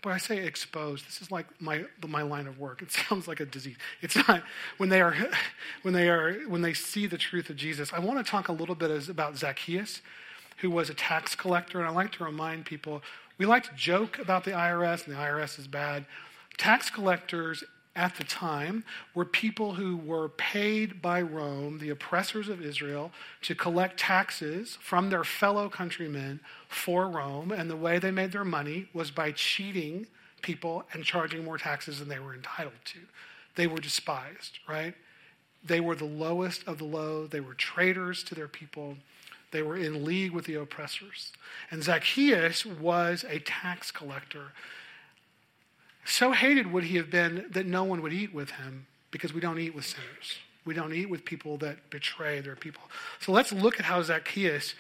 But 0.06 0.14
I 0.14 0.18
say 0.20 0.38
exposed, 0.38 1.08
this 1.08 1.20
is 1.20 1.32
like 1.32 1.48
my, 1.60 1.84
my 2.08 2.22
line 2.22 2.46
of 2.46 2.60
work. 2.60 2.84
It 2.84 2.92
sounds 3.10 3.28
like 3.28 3.40
a 3.40 3.46
disease. 3.46 3.76
It's 4.04 4.16
not 4.16 4.44
when 4.78 4.90
they 4.90 5.02
are 5.02 5.16
when 5.82 5.96
they 5.96 6.10
are 6.10 6.36
when 6.48 6.62
they 6.62 6.76
see 6.76 7.08
the 7.08 7.18
truth 7.18 7.50
of 7.50 7.56
Jesus. 7.56 7.92
I 7.92 7.98
want 7.98 8.24
to 8.24 8.32
talk 8.32 8.48
a 8.48 8.52
little 8.52 8.76
bit 8.76 9.10
about 9.10 9.36
Zacchaeus, 9.36 10.04
who 10.58 10.70
was 10.70 10.92
a 10.92 10.94
tax 10.94 11.34
collector, 11.34 11.80
and 11.80 11.88
I 11.88 11.92
like 11.92 12.12
to 12.14 12.24
remind 12.24 12.68
people 12.68 13.02
we 13.40 13.48
like 13.48 13.64
to 13.64 13.74
joke 13.76 14.20
about 14.20 14.44
the 14.44 14.52
IRS, 14.52 15.08
and 15.08 15.16
the 15.16 15.20
IRS 15.20 15.58
is 15.58 15.66
bad. 15.66 16.06
Tax 16.56 16.92
collectors 16.92 17.64
at 17.96 18.16
the 18.16 18.24
time 18.24 18.84
were 19.14 19.26
people 19.26 19.76
who 19.76 19.96
were 19.96 20.30
paid 20.30 21.02
by 21.02 21.22
Rome, 21.22 21.80
the 21.80 21.90
oppressors 21.90 22.50
of 22.50 22.62
Israel, 22.62 23.12
to 23.44 23.56
collect 23.56 24.00
taxes 24.00 24.78
from 24.82 25.10
their 25.10 25.24
fellow 25.24 25.70
countrymen 25.70 26.42
for 26.68 27.08
Rome. 27.08 27.52
And 27.52 27.70
the 27.70 27.76
way 27.76 28.00
they 28.00 28.12
made 28.12 28.32
their 28.32 28.46
money 28.46 28.88
was 28.94 29.12
by 29.12 29.32
cheating 29.32 30.08
people 30.42 30.84
and 30.94 31.04
charging 31.04 31.44
more 31.44 31.58
taxes 31.58 32.00
than 32.00 32.10
they 32.10 32.20
were 32.20 32.34
entitled 32.34 32.74
to. 32.86 33.00
They 33.56 33.68
were 33.68 33.80
despised, 33.80 34.60
right? 34.68 34.94
They 35.64 35.80
were 35.80 35.96
the 35.96 36.06
lowest 36.06 36.68
of 36.68 36.78
the 36.78 36.84
low. 36.86 37.26
They 37.26 37.40
were 37.40 37.54
traitors 37.54 38.24
to 38.26 38.36
their 38.36 38.48
people. 38.48 38.98
They 39.52 39.64
were 39.64 39.78
in 39.78 40.04
league 40.04 40.32
with 40.32 40.46
the 40.46 40.56
oppressors. 40.56 41.32
And 41.72 41.82
Zacchaeus 41.82 42.66
was 42.66 43.26
a 43.28 43.40
tax 43.40 43.90
collector 43.90 44.52
so 46.06 46.32
hated 46.32 46.72
would 46.72 46.86
he 46.86 46.98
have 46.98 47.10
been 47.10 47.46
that 47.52 47.66
no 47.66 47.84
one 47.84 48.02
would 48.02 48.14
eat 48.14 48.34
with 48.34 48.52
him 48.52 48.86
because 49.12 49.34
we 49.34 49.42
don't 49.42 49.60
eat 49.60 49.76
with 49.76 49.86
sinners. 49.86 50.38
We 50.66 50.74
don't 50.74 50.94
eat 50.94 51.10
with 51.10 51.26
people 51.26 51.58
that 51.58 51.90
betray 51.90 52.42
their 52.42 52.56
people. 52.56 52.82
So 53.20 53.32
let's 53.32 53.52
look 53.52 53.80
at 53.80 53.86
how 53.86 54.02
Zacchaeus, 54.02 54.76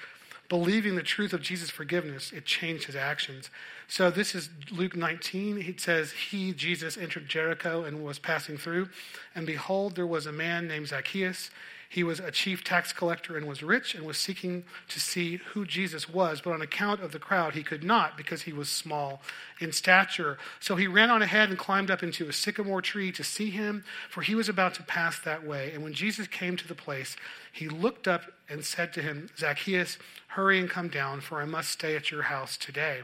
believing 0.50 0.96
the 0.96 1.04
truth 1.04 1.34
of 1.34 1.42
Jesus' 1.42 1.70
forgiveness, 1.70 2.32
it 2.32 2.46
changed 2.46 2.86
his 2.86 2.96
actions. 2.96 3.50
So 3.88 4.10
this 4.10 4.34
is 4.34 4.50
Luke 4.72 4.96
19. 4.96 5.60
It 5.60 5.80
says, 5.80 6.12
He, 6.12 6.54
Jesus, 6.54 6.98
entered 6.98 7.28
Jericho 7.28 7.84
and 7.84 8.04
was 8.04 8.18
passing 8.20 8.58
through. 8.58 8.90
And 9.36 9.46
behold, 9.46 9.96
there 9.96 10.08
was 10.08 10.26
a 10.26 10.32
man 10.32 10.68
named 10.68 10.88
Zacchaeus. 10.88 11.52
He 11.96 12.04
was 12.04 12.20
a 12.20 12.30
chief 12.30 12.62
tax 12.62 12.92
collector 12.92 13.38
and 13.38 13.48
was 13.48 13.64
rich 13.64 13.96
and 13.96 14.06
was 14.06 14.18
seeking 14.18 14.66
to 14.90 15.00
see 15.00 15.38
who 15.38 15.64
Jesus 15.64 16.10
was, 16.10 16.42
but 16.42 16.52
on 16.52 16.62
account 16.62 17.00
of 17.00 17.14
the 17.14 17.20
crowd, 17.20 17.54
he 17.54 17.64
could 17.64 17.86
not 17.86 18.18
because 18.18 18.42
he 18.42 18.52
was 18.52 18.68
small 18.68 19.22
in 19.62 19.72
stature. 19.72 20.38
So 20.60 20.76
he 20.76 20.88
ran 20.88 21.10
on 21.10 21.22
ahead 21.22 21.48
and 21.48 21.58
climbed 21.58 21.90
up 21.90 22.04
into 22.04 22.28
a 22.28 22.34
sycamore 22.34 22.82
tree 22.82 23.14
to 23.14 23.24
see 23.24 23.50
him, 23.50 23.86
for 24.10 24.24
he 24.24 24.36
was 24.36 24.50
about 24.50 24.74
to 24.74 24.84
pass 24.84 25.22
that 25.22 25.48
way. 25.48 25.72
And 25.74 25.86
when 25.86 25.94
Jesus 25.94 26.28
came 26.28 26.58
to 26.58 26.68
the 26.68 26.76
place, 26.76 27.16
he 27.54 27.70
looked 27.70 28.10
up 28.10 28.24
and 28.50 28.66
said 28.66 28.92
to 28.96 29.02
him, 29.02 29.30
Zacchaeus, 29.38 29.98
hurry 30.28 30.60
and 30.60 30.70
come 30.70 30.90
down, 30.90 31.22
for 31.22 31.40
I 31.40 31.46
must 31.46 31.70
stay 31.70 31.96
at 31.96 32.12
your 32.12 32.24
house 32.24 32.58
today. 32.58 33.04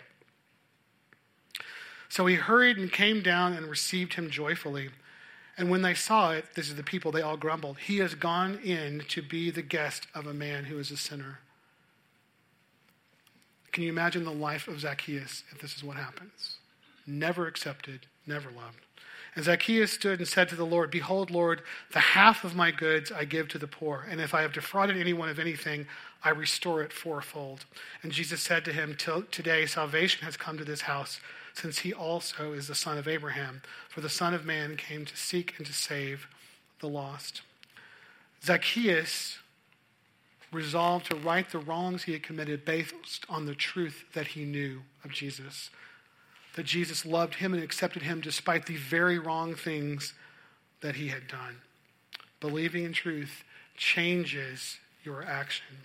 So 2.09 2.25
he 2.25 2.35
hurried 2.35 2.75
and 2.75 2.91
came 2.91 3.21
down 3.21 3.53
and 3.53 3.67
received 3.67 4.15
him 4.15 4.29
joyfully. 4.29 4.89
And 5.61 5.69
when 5.69 5.83
they 5.83 5.93
saw 5.93 6.31
it, 6.31 6.45
this 6.55 6.69
is 6.69 6.75
the 6.75 6.81
people, 6.81 7.11
they 7.11 7.21
all 7.21 7.37
grumbled. 7.37 7.77
He 7.77 7.99
has 7.99 8.15
gone 8.15 8.57
in 8.63 9.03
to 9.09 9.21
be 9.21 9.51
the 9.51 9.61
guest 9.61 10.07
of 10.15 10.25
a 10.25 10.33
man 10.33 10.63
who 10.63 10.79
is 10.79 10.89
a 10.89 10.97
sinner. 10.97 11.37
Can 13.71 13.83
you 13.83 13.89
imagine 13.89 14.23
the 14.23 14.31
life 14.31 14.67
of 14.67 14.79
Zacchaeus 14.79 15.43
if 15.51 15.61
this 15.61 15.75
is 15.75 15.83
what 15.83 15.97
happens? 15.97 16.55
Never 17.05 17.45
accepted, 17.45 18.07
never 18.25 18.49
loved. 18.49 18.79
And 19.35 19.45
Zacchaeus 19.45 19.91
stood 19.91 20.17
and 20.17 20.27
said 20.27 20.49
to 20.49 20.55
the 20.55 20.65
Lord, 20.65 20.89
Behold, 20.89 21.29
Lord, 21.29 21.61
the 21.93 21.99
half 21.99 22.43
of 22.43 22.55
my 22.55 22.71
goods 22.71 23.11
I 23.11 23.25
give 23.25 23.47
to 23.49 23.59
the 23.59 23.67
poor, 23.67 24.07
and 24.09 24.19
if 24.19 24.33
I 24.33 24.41
have 24.41 24.53
defrauded 24.53 24.97
anyone 24.97 25.29
of 25.29 25.37
anything, 25.37 25.85
I 26.23 26.31
restore 26.31 26.81
it 26.81 26.91
fourfold. 26.91 27.65
And 28.01 28.11
Jesus 28.11 28.41
said 28.41 28.65
to 28.65 28.73
him, 28.73 28.97
Today 29.29 29.67
salvation 29.67 30.25
has 30.25 30.37
come 30.37 30.57
to 30.57 30.65
this 30.65 30.81
house, 30.81 31.19
since 31.53 31.79
he 31.79 31.93
also 31.93 32.53
is 32.53 32.67
the 32.67 32.75
son 32.75 32.97
of 32.97 33.07
Abraham. 33.07 33.61
For 33.89 34.01
the 34.01 34.09
Son 34.09 34.33
of 34.33 34.45
Man 34.45 34.77
came 34.77 35.05
to 35.05 35.17
seek 35.17 35.53
and 35.57 35.65
to 35.65 35.73
save 35.73 36.27
the 36.79 36.87
lost. 36.87 37.41
Zacchaeus 38.43 39.37
resolved 40.51 41.05
to 41.07 41.15
right 41.15 41.49
the 41.49 41.59
wrongs 41.59 42.03
he 42.03 42.13
had 42.13 42.23
committed 42.23 42.65
based 42.65 43.25
on 43.29 43.45
the 43.45 43.55
truth 43.55 44.05
that 44.13 44.27
he 44.27 44.43
knew 44.43 44.81
of 45.03 45.11
Jesus. 45.11 45.69
That 46.55 46.65
Jesus 46.65 47.05
loved 47.05 47.35
him 47.35 47.53
and 47.53 47.63
accepted 47.63 48.01
him 48.01 48.19
despite 48.19 48.65
the 48.65 48.75
very 48.75 49.17
wrong 49.17 49.55
things 49.55 50.13
that 50.81 50.95
he 50.95 51.07
had 51.07 51.27
done. 51.27 51.57
Believing 52.39 52.83
in 52.83 52.93
truth 52.93 53.43
changes 53.77 54.77
your 55.03 55.23
action. 55.23 55.77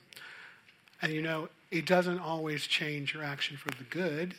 And 1.01 1.13
you 1.13 1.23
know, 1.23 1.49
it 1.71 1.87
doesn't 1.87 2.19
always 2.19 2.67
change 2.67 3.15
your 3.15 3.23
action 3.23 3.57
for 3.57 3.71
the 3.71 3.85
good 3.85 4.35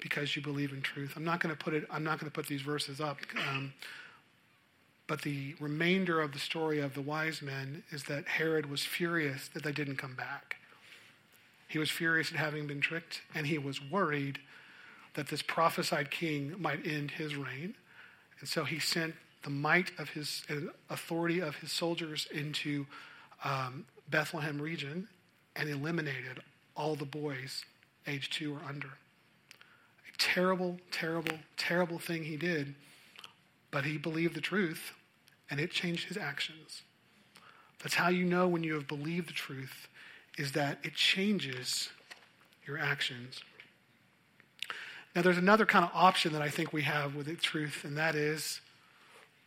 because 0.00 0.36
you 0.36 0.42
believe 0.42 0.72
in 0.72 0.82
truth. 0.82 1.14
I'm 1.16 1.24
not 1.24 1.40
going 1.40 1.54
to 1.54 1.62
put 1.62 1.74
it. 1.74 1.84
I'm 1.90 2.04
not 2.04 2.18
going 2.18 2.30
to 2.30 2.34
put 2.34 2.46
these 2.46 2.62
verses 2.62 3.00
up. 3.00 3.18
Um, 3.48 3.72
but 5.06 5.22
the 5.22 5.54
remainder 5.58 6.20
of 6.20 6.32
the 6.32 6.38
story 6.38 6.80
of 6.80 6.94
the 6.94 7.00
wise 7.00 7.40
men 7.40 7.82
is 7.90 8.04
that 8.04 8.26
Herod 8.28 8.70
was 8.70 8.84
furious 8.84 9.48
that 9.48 9.62
they 9.62 9.72
didn't 9.72 9.96
come 9.96 10.14
back. 10.14 10.56
He 11.66 11.78
was 11.78 11.90
furious 11.90 12.30
at 12.30 12.38
having 12.38 12.66
been 12.66 12.80
tricked, 12.80 13.22
and 13.34 13.46
he 13.46 13.58
was 13.58 13.80
worried 13.82 14.38
that 15.14 15.28
this 15.28 15.42
prophesied 15.42 16.10
king 16.10 16.54
might 16.58 16.86
end 16.86 17.12
his 17.12 17.36
reign. 17.36 17.74
And 18.40 18.48
so 18.48 18.64
he 18.64 18.78
sent 18.78 19.14
the 19.42 19.50
might 19.50 19.90
of 19.98 20.10
his 20.10 20.44
authority 20.90 21.40
of 21.40 21.56
his 21.56 21.72
soldiers 21.72 22.26
into 22.32 22.86
um, 23.44 23.86
Bethlehem 24.10 24.60
region 24.60 25.08
and 25.56 25.68
eliminated 25.68 26.40
all 26.76 26.94
the 26.94 27.04
boys 27.04 27.64
age 28.06 28.30
two 28.30 28.54
or 28.54 28.60
under. 28.68 28.90
Terrible, 30.18 30.78
terrible, 30.90 31.38
terrible 31.56 31.98
thing 31.98 32.24
he 32.24 32.36
did, 32.36 32.74
but 33.70 33.84
he 33.84 33.96
believed 33.96 34.34
the 34.34 34.40
truth 34.40 34.92
and 35.50 35.60
it 35.60 35.70
changed 35.70 36.08
his 36.08 36.16
actions. 36.16 36.82
That's 37.82 37.94
how 37.94 38.08
you 38.08 38.24
know 38.24 38.48
when 38.48 38.64
you 38.64 38.74
have 38.74 38.88
believed 38.88 39.28
the 39.28 39.34
truth, 39.34 39.88
is 40.36 40.52
that 40.52 40.78
it 40.82 40.94
changes 40.94 41.88
your 42.66 42.78
actions. 42.78 43.40
Now, 45.14 45.22
there's 45.22 45.38
another 45.38 45.64
kind 45.64 45.84
of 45.84 45.90
option 45.94 46.32
that 46.32 46.42
I 46.42 46.48
think 46.48 46.72
we 46.72 46.82
have 46.82 47.14
with 47.14 47.26
the 47.26 47.34
truth, 47.34 47.84
and 47.84 47.96
that 47.96 48.14
is 48.14 48.60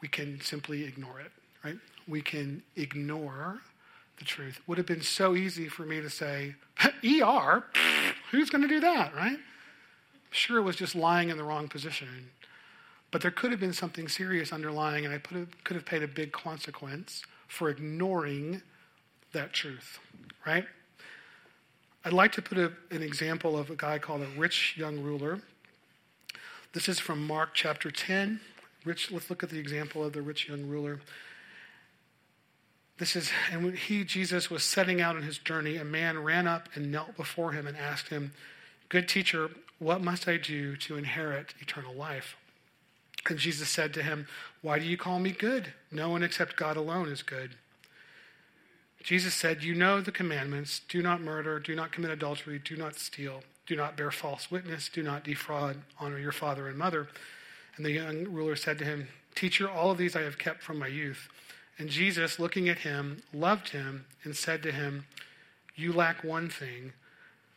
we 0.02 0.08
can 0.08 0.42
simply 0.42 0.84
ignore 0.84 1.20
it, 1.20 1.32
right? 1.64 1.78
We 2.08 2.22
can 2.22 2.64
ignore 2.76 3.60
the 4.18 4.26
truth. 4.26 4.60
Would 4.68 4.78
have 4.78 4.88
been 4.88 5.02
so 5.02 5.36
easy 5.36 5.68
for 5.68 5.84
me 5.84 6.02
to 6.02 6.10
say, 6.10 6.56
ER, 6.84 7.64
who's 8.32 8.50
going 8.50 8.64
to 8.64 8.68
do 8.68 8.80
that, 8.80 9.16
right? 9.16 9.38
Sure, 10.32 10.58
it 10.58 10.64
was 10.64 10.78
just 10.78 10.96
lying 10.96 11.30
in 11.30 11.38
the 11.38 11.44
wrong 11.44 11.68
position. 11.68 12.30
But 13.12 13.22
there 13.22 13.32
could 13.32 13.52
have 13.52 13.60
been 13.60 13.74
something 13.74 14.08
serious 14.08 14.54
underlying, 14.54 15.06
and 15.06 15.14
I 15.14 15.18
could 15.18 15.76
have 15.76 15.86
paid 15.86 16.02
a 16.02 16.08
big 16.08 16.32
consequence 16.32 17.24
for 17.48 17.70
ignoring 17.70 18.62
that 19.34 19.52
truth, 19.52 20.00
right? 20.46 20.66
I'd 22.06 22.14
like 22.14 22.32
to 22.34 22.42
put 22.42 22.58
a, 22.58 22.72
an 22.90 23.04
example 23.04 23.58
of 23.58 23.70
a 23.70 23.76
guy 23.76 24.00
called 24.00 24.22
a 24.22 24.40
rich 24.40 24.76
young 24.78 25.04
ruler. 25.04 25.42
This 26.74 26.88
is 26.88 27.00
from 27.00 27.28
Mark 27.28 27.50
chapter 27.54 27.92
10. 27.92 28.40
Rich, 28.86 29.12
let's 29.12 29.30
look 29.30 29.44
at 29.44 29.50
the 29.50 29.60
example 29.60 30.04
of 30.04 30.14
the 30.14 30.22
rich 30.22 30.48
young 30.48 30.66
ruler. 30.68 31.02
This 32.98 33.16
is, 33.16 33.30
and 33.52 33.66
when 33.66 33.76
he, 33.76 34.04
Jesus, 34.06 34.50
was 34.50 34.64
setting 34.64 35.02
out 35.02 35.16
on 35.16 35.24
his 35.24 35.38
journey, 35.38 35.76
a 35.76 35.84
man 35.84 36.24
ran 36.24 36.48
up 36.48 36.70
and 36.74 36.92
knelt 36.92 37.18
before 37.18 37.52
him 37.52 37.68
and 37.68 37.76
asked 37.76 38.08
him, 38.08 38.32
Good 38.90 39.08
teacher, 39.08 39.52
what 39.82 40.00
must 40.00 40.28
I 40.28 40.38
do 40.38 40.76
to 40.78 40.96
inherit 40.96 41.56
eternal 41.60 41.96
life? 41.96 42.36
And 43.28 43.40
Jesus 43.40 43.68
said 43.68 43.96
to 43.96 44.04
him, 44.04 44.28
Why 44.62 44.78
do 44.78 44.86
you 44.86 44.96
call 44.96 45.18
me 45.18 45.32
good? 45.32 45.74
No 45.92 46.10
one 46.10 46.22
except 46.22 46.56
God 46.56 46.78
alone 46.78 47.08
is 47.08 47.24
good. 47.24 47.56
Jesus 49.02 49.34
said, 49.34 49.64
You 49.64 49.74
know 49.74 50.00
the 50.00 50.12
commandments 50.12 50.82
do 50.88 51.02
not 51.02 51.20
murder, 51.20 51.60
do 51.60 51.74
not 51.74 51.92
commit 51.92 52.12
adultery, 52.12 52.62
do 52.64 52.76
not 52.78 52.96
steal, 52.96 53.42
do 53.66 53.76
not 53.76 53.98
bear 53.98 54.12
false 54.12 54.52
witness, 54.52 54.88
do 54.88 55.02
not 55.02 55.24
defraud, 55.24 55.78
honor 56.00 56.20
your 56.20 56.32
father 56.32 56.68
and 56.68 56.78
mother. 56.78 57.08
And 57.76 57.84
the 57.84 57.92
young 57.92 58.26
ruler 58.26 58.56
said 58.56 58.78
to 58.80 58.86
him, 58.86 59.08
Teacher, 59.34 59.68
all 59.68 59.90
of 59.90 59.98
these 59.98 60.16
I 60.16 60.22
have 60.22 60.38
kept 60.38 60.62
from 60.62 60.78
my 60.78 60.88
youth. 60.88 61.28
And 61.80 61.90
Jesus, 61.90 62.38
looking 62.38 62.70
at 62.70 62.80
him, 62.80 63.24
loved 63.34 63.70
him 63.70 64.06
and 64.24 64.36
said 64.36 64.62
to 64.62 64.72
him, 64.72 65.06
You 65.76 65.92
lack 65.92 66.24
one 66.24 66.50
thing. 66.50 66.94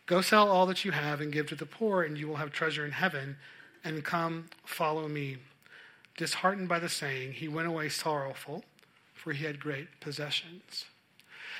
Go 0.06 0.20
sell 0.20 0.50
all 0.50 0.66
that 0.66 0.84
you 0.84 0.90
have 0.90 1.20
and 1.20 1.32
give 1.32 1.46
to 1.48 1.54
the 1.54 1.66
poor, 1.66 2.02
and 2.02 2.18
you 2.18 2.28
will 2.28 2.36
have 2.36 2.52
treasure 2.52 2.84
in 2.84 2.92
heaven. 2.92 3.36
And 3.82 4.04
come, 4.04 4.46
follow 4.64 5.08
me. 5.08 5.38
Disheartened 6.16 6.68
by 6.68 6.78
the 6.78 6.88
saying, 6.88 7.32
he 7.32 7.48
went 7.48 7.68
away 7.68 7.88
sorrowful, 7.88 8.64
for 9.14 9.32
he 9.32 9.44
had 9.44 9.58
great 9.60 10.00
possessions. 10.00 10.84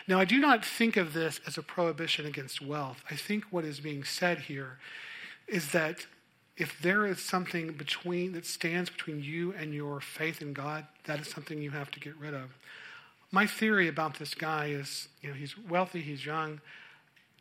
Now, 0.07 0.21
I 0.21 0.25
do 0.25 0.39
not 0.39 0.65
think 0.65 0.97
of 0.97 1.13
this 1.13 1.41
as 1.47 1.57
a 1.57 1.63
prohibition 1.63 2.27
against 2.27 2.61
wealth. 2.61 3.03
I 3.11 3.17
think 3.17 3.45
what 3.51 3.65
is 3.65 3.81
being 3.81 4.05
said 4.05 4.41
here 4.41 4.79
is 5.49 5.73
that 5.73 6.07
if 6.57 6.81
there 6.81 7.07
is 7.07 7.21
something 7.21 7.73
between 7.73 8.33
that 8.33 8.47
stands 8.47 8.91
between 8.91 9.23
you 9.23 9.53
and 9.55 9.75
your 9.75 10.01
faith 10.01 10.41
in 10.41 10.53
God, 10.53 10.87
that 11.05 11.21
is 11.21 11.29
something 11.29 11.61
you 11.61 11.71
have 11.71 11.91
to 11.93 12.01
get 12.01 12.17
rid 12.17 12.35
of. 12.35 12.51
My 13.33 13.47
theory 13.47 13.89
about 13.89 14.19
this 14.19 14.35
guy 14.35 14.67
is, 14.67 15.09
you 15.21 15.31
know, 15.31 15.35
he's 15.35 15.59
wealthy, 15.59 16.01
he's 16.01 16.25
young. 16.25 16.61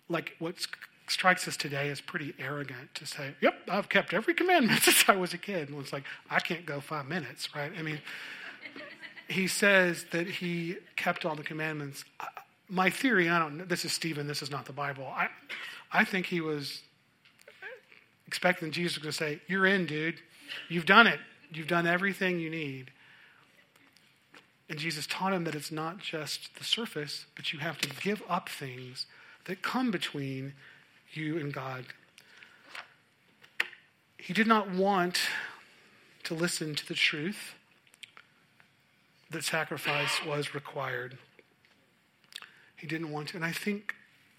Like 0.10 0.36
what's 0.40 0.68
strikes 1.14 1.48
us 1.48 1.56
today 1.56 1.90
as 1.90 2.02
pretty 2.02 2.34
arrogant 2.40 2.94
to 2.96 3.06
say, 3.06 3.36
Yep, 3.42 3.54
I've 3.70 3.90
kept 3.90 4.14
every 4.14 4.34
commandment 4.34 4.82
since 4.84 5.06
I 5.08 5.16
was 5.16 5.34
a 5.34 5.38
kid. 5.38 5.70
And 5.70 5.80
it's 5.80 5.94
like, 5.94 6.04
I 6.30 6.40
can't 6.40 6.66
go 6.66 6.82
five 6.82 7.08
minutes, 7.08 7.56
right? 7.56 7.72
I 7.78 7.82
mean, 7.82 8.00
he 9.30 9.48
says 9.48 10.06
that 10.12 10.28
he 10.28 10.78
kept 10.96 11.26
all 11.26 11.36
the 11.36 11.44
commandments. 11.44 12.04
My 12.68 12.90
theory, 12.90 13.30
I 13.30 13.40
don't 13.40 13.58
know, 13.58 13.66
this 13.66 13.86
is 13.86 13.94
Stephen, 13.94 14.28
this 14.28 14.42
is 14.42 14.52
not 14.52 14.66
the 14.66 14.74
Bible. 14.74 15.06
I, 15.06 15.30
I 15.92 16.04
think 16.04 16.26
he 16.26 16.42
was 16.42 16.82
expecting 18.28 18.72
Jesus 18.72 19.02
to 19.02 19.12
say, 19.12 19.40
You're 19.48 19.66
in, 19.66 19.86
dude. 19.86 20.20
You've 20.68 20.86
done 20.86 21.08
it. 21.08 21.20
You've 21.52 21.68
done 21.68 21.88
everything 21.88 22.40
you 22.40 22.50
need. 22.50 22.92
And 24.70 24.80
Jesus 24.80 25.06
taught 25.06 25.34
him 25.34 25.44
that 25.44 25.56
it's 25.56 25.72
not 25.72 26.00
just 26.00 26.56
the 26.58 26.64
surface, 26.64 27.26
but 27.36 27.54
you 27.54 27.60
have 27.60 27.80
to 27.80 27.90
give 28.02 28.24
up 28.28 28.50
things 28.50 29.06
that 29.46 29.62
come 29.62 29.92
between 29.92 30.54
you 31.16 31.38
and 31.38 31.54
God. 31.54 31.86
He 34.18 34.34
did 34.34 34.48
not 34.48 34.72
want 34.72 35.20
to 36.24 36.34
listen 36.34 36.76
to 36.76 36.88
the 36.88 36.94
truth 36.94 37.56
that 39.30 39.44
sacrifice 39.44 40.24
was 40.26 40.56
required. 40.56 41.18
He 42.76 42.88
didn't 42.88 43.12
want 43.12 43.30
to. 43.30 43.36
And 43.36 43.46
I 43.46 43.52
think 43.52 43.96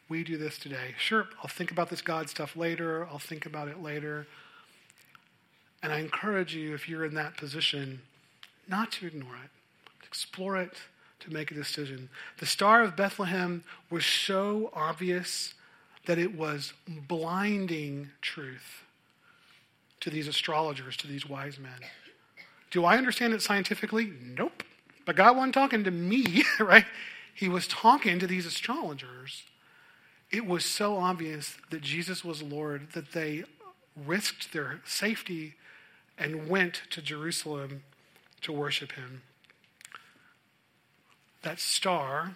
we 0.09 0.25
do 0.25 0.37
this 0.37 0.59
today. 0.59 0.95
Sure, 0.99 1.27
I'll 1.43 1.49
think 1.49 1.71
about 1.71 1.91
this 1.91 2.03
God 2.03 2.29
stuff 2.29 2.57
later, 2.57 3.07
I'll 3.07 3.19
think 3.19 3.47
about 3.47 3.69
it 3.69 3.83
later. 3.83 4.27
And 5.83 5.93
I 5.93 5.99
encourage 5.99 6.55
you, 6.55 6.75
if 6.75 6.89
you're 6.89 7.05
in 7.05 7.15
that 7.15 7.37
position, 7.37 8.01
not 8.67 8.93
to 8.93 9.07
ignore 9.07 9.37
it, 9.37 9.51
to 10.03 10.07
explore 10.07 10.57
it, 10.57 10.73
to 11.21 11.33
make 11.33 11.51
a 11.51 11.55
decision. 11.55 12.09
The 12.39 12.47
Star 12.47 12.83
of 12.83 12.97
Bethlehem 12.97 13.65
was 13.91 14.07
so 14.07 14.71
obvious 14.75 15.55
that 16.07 16.19
it 16.19 16.37
was 16.37 16.73
blinding 16.89 18.11
truth 18.21 18.85
to 20.01 20.11
these 20.11 20.29
astrologers, 20.29 20.97
to 20.99 21.07
these 21.07 21.27
wise 21.27 21.59
men. 21.59 21.81
Do 22.71 22.85
I 22.85 22.99
understand 22.99 23.33
it 23.33 23.43
scientifically? 23.43 24.13
Nope. 24.21 24.63
But 25.07 25.17
God 25.17 25.37
wasn't 25.37 25.55
talking 25.55 25.85
to 25.85 25.91
me, 25.91 26.45
right? 26.61 26.85
He 27.35 27.49
was 27.49 27.67
talking 27.67 28.19
to 28.19 28.27
these 28.27 28.47
astrologers. 28.47 29.45
It 30.31 30.47
was 30.47 30.65
so 30.65 30.97
obvious 30.97 31.57
that 31.71 31.83
Jesus 31.83 32.25
was 32.25 32.43
Lord 32.43 32.93
that 32.93 33.13
they 33.13 33.45
risked 33.97 34.53
their 34.53 34.81
safety 34.85 35.55
and 36.19 36.49
went 36.49 36.83
to 36.91 37.03
Jerusalem 37.03 37.83
to 38.43 38.53
worship 38.53 38.93
him. 38.93 39.23
That 41.43 41.61
star, 41.61 42.35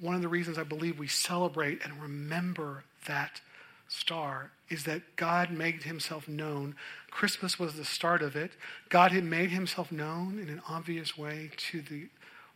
one 0.00 0.14
of 0.14 0.22
the 0.22 0.28
reasons 0.28 0.58
I 0.58 0.64
believe 0.64 0.98
we 0.98 1.08
celebrate 1.08 1.82
and 1.84 2.00
remember 2.00 2.84
that 3.08 3.40
star 3.88 4.52
is 4.68 4.84
that 4.84 5.16
God 5.16 5.50
made 5.50 5.82
himself 5.82 6.28
known. 6.28 6.76
Christmas 7.10 7.58
was 7.58 7.74
the 7.74 7.84
start 7.84 8.22
of 8.22 8.36
it. 8.36 8.52
God 8.90 9.12
had 9.12 9.24
made 9.24 9.50
himself 9.50 9.90
known 9.90 10.38
in 10.38 10.48
an 10.48 10.62
obvious 10.68 11.18
way 11.18 11.50
to 11.56 11.80
the 11.80 12.08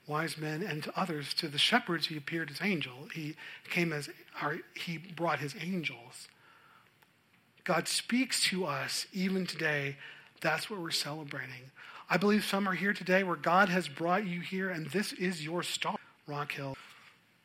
wise 0.06 0.36
men 0.36 0.62
and 0.62 0.82
to 0.82 0.98
others. 0.98 1.34
To 1.34 1.48
the 1.48 1.58
shepherds, 1.58 2.06
he 2.06 2.16
appeared 2.16 2.50
as 2.50 2.60
angel. 2.62 3.08
He 3.14 3.34
came 3.70 3.92
as, 3.92 4.10
he 4.74 4.98
brought 4.98 5.40
his 5.40 5.54
angels. 5.60 6.28
God 7.64 7.88
speaks 7.88 8.44
to 8.44 8.66
us 8.66 9.06
even 9.12 9.46
today. 9.46 9.96
That's 10.40 10.68
what 10.68 10.80
we're 10.80 10.90
celebrating. 10.90 11.70
I 12.10 12.16
believe 12.18 12.44
some 12.44 12.68
are 12.68 12.74
here 12.74 12.92
today 12.92 13.22
where 13.24 13.36
God 13.36 13.68
has 13.70 13.88
brought 13.88 14.26
you 14.26 14.40
here, 14.40 14.68
and 14.68 14.86
this 14.90 15.12
is 15.14 15.44
your 15.44 15.62
star. 15.62 15.96
Rock 16.26 16.52
Hill 16.52 16.76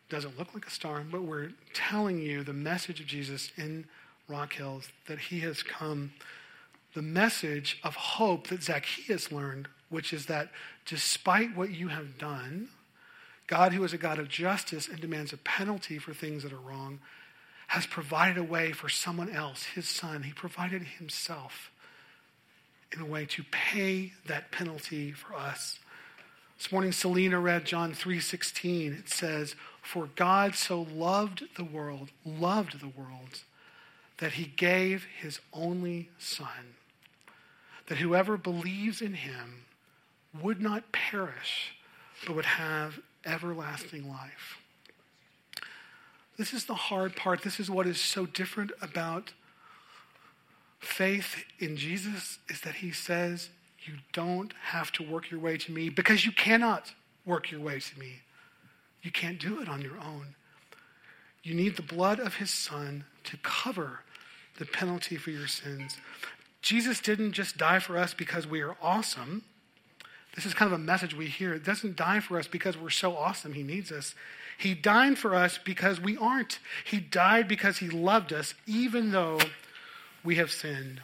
doesn't 0.10 0.38
look 0.38 0.54
like 0.54 0.66
a 0.66 0.72
star, 0.72 1.04
but 1.10 1.24
we're 1.24 1.52
telling 1.74 2.20
you 2.20 2.44
the 2.44 2.54
message 2.54 3.00
of 3.00 3.08
Jesus 3.08 3.52
in 3.58 3.86
Rock 4.28 4.54
Hills 4.54 4.90
that 5.08 5.20
he 5.20 5.40
has 5.42 5.64
come. 5.64 6.14
The 6.94 7.02
message 7.02 7.80
of 7.84 7.96
hope 7.96 8.48
that 8.48 8.64
Zacchaeus 8.64 9.32
learned, 9.32 9.68
which 9.90 10.14
is 10.14 10.26
that 10.28 10.50
despite 10.86 11.56
what 11.56 11.72
you 11.72 11.90
have 11.90 12.18
done, 12.18 12.70
God, 13.48 13.74
who 13.74 13.84
is 13.84 13.94
a 13.94 13.98
God 13.98 14.20
of 14.20 14.30
justice 14.30 14.88
and 14.88 15.00
demands 15.00 15.34
a 15.34 15.38
penalty 15.38 15.98
for 15.98 16.14
things 16.14 16.44
that 16.44 16.54
are 16.54 16.58
wrong, 16.58 17.00
has 17.68 17.86
provided 17.86 18.38
a 18.38 18.44
way 18.44 18.72
for 18.72 18.90
someone 18.90 19.30
else, 19.30 19.64
his 19.64 19.88
son. 19.88 20.24
He 20.24 20.32
provided 20.32 20.84
himself 20.84 21.70
in 22.94 23.02
a 23.02 23.06
way 23.06 23.26
to 23.26 23.44
pay 23.52 24.14
that 24.26 24.52
penalty 24.52 25.12
for 25.12 25.36
us. 25.36 25.80
This 26.58 26.72
morning 26.72 26.92
Selena 26.92 27.40
read 27.40 27.66
John 27.66 27.94
3:16. 27.94 28.98
It 28.98 29.10
says, 29.10 29.56
"For 29.88 30.08
God 30.16 30.56
so 30.56 30.82
loved 30.82 31.56
the 31.56 31.64
world, 31.64 32.10
loved 32.26 32.82
the 32.82 32.90
world, 32.90 33.44
that 34.18 34.34
he 34.34 34.46
gave 34.46 35.06
his 35.06 35.40
only 35.54 36.10
son, 36.18 36.76
that 37.86 38.00
whoever 38.00 38.36
believes 38.36 39.02
in 39.02 39.14
him 39.14 39.64
would 40.34 40.60
not 40.60 40.92
perish, 40.92 41.76
but 42.26 42.36
would 42.36 42.46
have 42.46 43.00
everlasting 43.24 44.10
life." 44.10 44.58
This 46.36 46.54
is 46.54 46.66
the 46.66 46.76
hard 46.76 47.16
part. 47.16 47.42
This 47.42 47.58
is 47.58 47.70
what 47.70 47.88
is 47.88 48.00
so 48.00 48.26
different 48.26 48.72
about 48.82 49.32
faith 50.80 51.46
in 51.60 51.78
Jesus 51.78 52.40
is 52.50 52.62
that 52.62 52.76
he 52.76 52.92
says, 52.92 53.50
You 53.86 54.00
don't 54.12 54.54
have 54.64 54.92
to 54.94 55.04
work 55.04 55.32
your 55.32 55.40
way 55.40 55.58
to 55.58 55.72
me 55.72 55.88
because 55.88 56.26
you 56.26 56.34
cannot 56.34 56.94
work 57.26 57.52
your 57.52 57.62
way 57.62 57.80
to 57.80 58.00
me. 58.00 58.22
You 59.08 59.12
can't 59.14 59.40
do 59.40 59.62
it 59.62 59.70
on 59.70 59.82
your 59.82 59.98
own. 60.06 60.36
You 61.42 61.54
need 61.54 61.78
the 61.78 61.82
blood 61.82 62.20
of 62.20 62.36
his 62.36 62.52
son 62.52 63.06
to 63.24 63.38
cover 63.38 64.02
the 64.60 64.66
penalty 64.66 65.16
for 65.16 65.32
your 65.32 65.48
sins. 65.48 65.96
Jesus 66.62 67.00
didn't 67.00 67.32
just 67.32 67.58
die 67.58 67.80
for 67.80 67.98
us 67.98 68.14
because 68.14 68.46
we 68.46 68.60
are 68.60 68.76
awesome. 68.82 69.46
This 70.36 70.46
is 70.46 70.54
kind 70.54 70.74
of 70.74 70.78
a 70.78 70.84
message 70.84 71.16
we 71.16 71.28
hear. 71.28 71.54
It 71.54 71.64
doesn't 71.64 71.96
die 71.96 72.20
for 72.20 72.38
us 72.38 72.48
because 72.48 72.78
we're 72.78 72.90
so 72.90 73.16
awesome, 73.16 73.54
he 73.54 73.64
needs 73.64 73.94
us. 73.94 74.14
He 74.58 74.74
died 74.74 75.18
for 75.18 75.34
us 75.34 75.58
because 75.58 76.02
we 76.02 76.18
aren't. 76.18 76.60
He 76.84 77.00
died 77.00 77.48
because 77.48 77.78
he 77.78 77.88
loved 77.88 78.34
us, 78.34 78.56
even 78.66 79.12
though 79.12 79.40
we 80.22 80.36
have 80.36 80.52
sinned. 80.52 81.00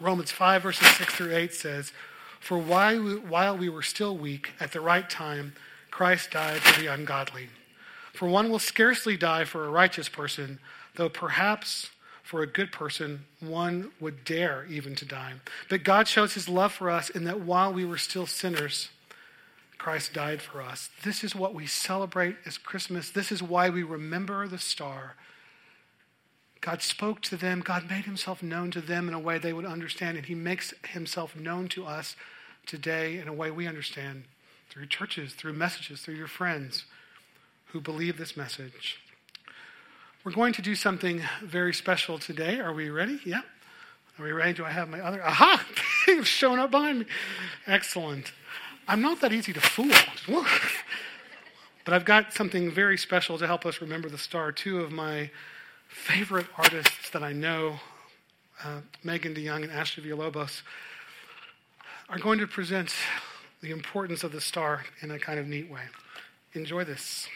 Romans 0.00 0.32
5, 0.32 0.64
verses 0.64 0.88
6 0.88 1.14
through 1.14 1.36
8 1.36 1.54
says, 1.54 1.92
For 2.40 2.58
while 2.58 3.56
we 3.56 3.68
were 3.68 3.82
still 3.82 4.16
weak, 4.16 4.54
at 4.58 4.72
the 4.72 4.80
right 4.80 5.08
time, 5.08 5.54
Christ 5.94 6.32
died 6.32 6.60
for 6.60 6.80
the 6.80 6.92
ungodly. 6.92 7.50
For 8.14 8.26
one 8.26 8.50
will 8.50 8.58
scarcely 8.58 9.16
die 9.16 9.44
for 9.44 9.64
a 9.64 9.70
righteous 9.70 10.08
person, 10.08 10.58
though 10.96 11.08
perhaps 11.08 11.90
for 12.24 12.42
a 12.42 12.48
good 12.48 12.72
person 12.72 13.26
one 13.38 13.92
would 14.00 14.24
dare 14.24 14.66
even 14.68 14.96
to 14.96 15.04
die. 15.04 15.34
But 15.70 15.84
God 15.84 16.08
shows 16.08 16.34
his 16.34 16.48
love 16.48 16.72
for 16.72 16.90
us 16.90 17.10
in 17.10 17.22
that 17.26 17.42
while 17.42 17.72
we 17.72 17.84
were 17.84 17.96
still 17.96 18.26
sinners, 18.26 18.88
Christ 19.78 20.12
died 20.12 20.42
for 20.42 20.60
us. 20.60 20.90
This 21.04 21.22
is 21.22 21.36
what 21.36 21.54
we 21.54 21.68
celebrate 21.68 22.38
as 22.44 22.58
Christmas. 22.58 23.10
This 23.10 23.30
is 23.30 23.40
why 23.40 23.70
we 23.70 23.84
remember 23.84 24.48
the 24.48 24.58
star. 24.58 25.14
God 26.60 26.82
spoke 26.82 27.20
to 27.22 27.36
them. 27.36 27.60
God 27.60 27.88
made 27.88 28.04
himself 28.04 28.42
known 28.42 28.72
to 28.72 28.80
them 28.80 29.06
in 29.06 29.14
a 29.14 29.20
way 29.20 29.38
they 29.38 29.52
would 29.52 29.64
understand, 29.64 30.16
and 30.16 30.26
he 30.26 30.34
makes 30.34 30.74
himself 30.88 31.36
known 31.36 31.68
to 31.68 31.86
us 31.86 32.16
today 32.66 33.16
in 33.18 33.28
a 33.28 33.32
way 33.32 33.52
we 33.52 33.68
understand 33.68 34.24
through 34.74 34.86
churches, 34.86 35.34
through 35.34 35.52
messages, 35.52 36.00
through 36.00 36.16
your 36.16 36.26
friends 36.26 36.84
who 37.66 37.80
believe 37.80 38.18
this 38.18 38.36
message. 38.36 38.98
We're 40.24 40.32
going 40.32 40.52
to 40.54 40.62
do 40.62 40.74
something 40.74 41.22
very 41.44 41.72
special 41.72 42.18
today. 42.18 42.58
Are 42.58 42.72
we 42.72 42.90
ready? 42.90 43.20
Yeah. 43.24 43.42
Are 44.18 44.24
we 44.24 44.32
ready? 44.32 44.52
Do 44.52 44.64
I 44.64 44.70
have 44.70 44.88
my 44.88 44.98
other? 44.98 45.24
Aha! 45.24 45.64
You've 46.08 46.26
shown 46.26 46.58
up 46.58 46.72
behind 46.72 46.98
me. 47.00 47.06
Excellent. 47.68 48.32
I'm 48.88 49.00
not 49.00 49.20
that 49.20 49.32
easy 49.32 49.52
to 49.52 49.60
fool. 49.60 49.92
but 51.84 51.94
I've 51.94 52.04
got 52.04 52.32
something 52.32 52.72
very 52.72 52.98
special 52.98 53.38
to 53.38 53.46
help 53.46 53.64
us 53.66 53.80
remember 53.80 54.08
the 54.08 54.18
star. 54.18 54.50
Two 54.50 54.80
of 54.80 54.90
my 54.90 55.30
favorite 55.86 56.46
artists 56.58 57.10
that 57.10 57.22
I 57.22 57.32
know, 57.32 57.78
uh, 58.64 58.80
Megan 59.04 59.36
DeYoung 59.36 59.62
and 59.62 59.70
Ashley 59.70 60.02
Villalobos, 60.02 60.62
are 62.08 62.18
going 62.18 62.40
to 62.40 62.48
present 62.48 62.92
the 63.64 63.70
importance 63.70 64.22
of 64.22 64.32
the 64.32 64.40
star 64.40 64.84
in 65.00 65.10
a 65.10 65.18
kind 65.18 65.40
of 65.40 65.46
neat 65.46 65.70
way. 65.70 65.82
Enjoy 66.52 66.84
this. 66.84 67.26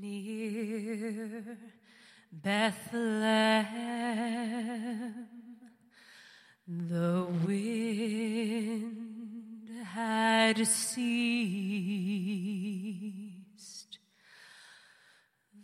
near 0.00 1.58
Bethlehem. 2.32 3.66
The 6.66 7.26
wind 7.44 8.98
had 9.84 10.66
ceased. 10.66 11.68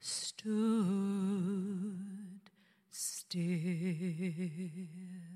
sleeping. 0.00 2.40
light. 3.34 5.33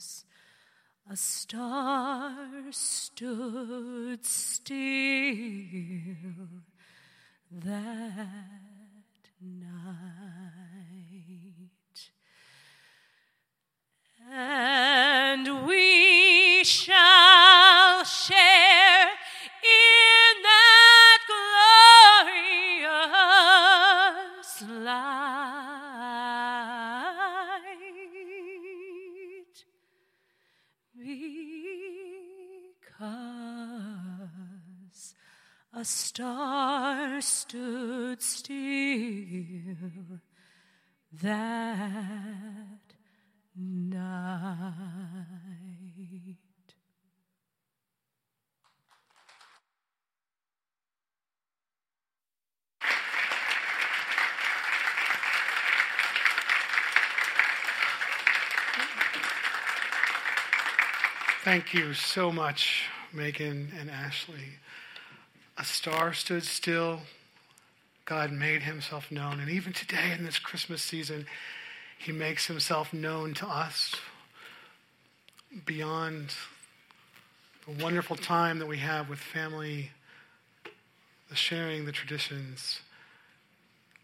because 0.00 0.24
a 1.10 1.16
star 1.16 2.32
stood 2.70 4.24
still 4.24 4.78
that 7.50 8.28
night. 9.42 9.60
And 14.32 15.66
we 15.66 16.62
shall 16.64 18.04
share 18.04 18.99
a 35.80 35.84
star 35.84 37.22
stood 37.22 38.20
still 38.20 38.54
that 41.22 42.80
night. 43.56 44.06
Thank 61.42 61.72
you 61.72 61.94
so 61.94 62.30
much, 62.30 62.84
Megan 63.14 63.72
and 63.80 63.90
Ashley. 63.90 64.58
A 65.60 65.64
star 65.64 66.14
stood 66.14 66.44
still. 66.44 67.00
God 68.06 68.32
made 68.32 68.62
himself 68.62 69.12
known. 69.12 69.40
And 69.40 69.50
even 69.50 69.74
today 69.74 70.10
in 70.16 70.24
this 70.24 70.38
Christmas 70.38 70.80
season, 70.80 71.26
he 71.98 72.12
makes 72.12 72.46
himself 72.46 72.94
known 72.94 73.34
to 73.34 73.46
us 73.46 73.94
beyond 75.66 76.32
the 77.66 77.84
wonderful 77.84 78.16
time 78.16 78.58
that 78.58 78.68
we 78.68 78.78
have 78.78 79.10
with 79.10 79.18
family, 79.18 79.90
the 81.28 81.36
sharing, 81.36 81.84
the 81.84 81.92
traditions. 81.92 82.80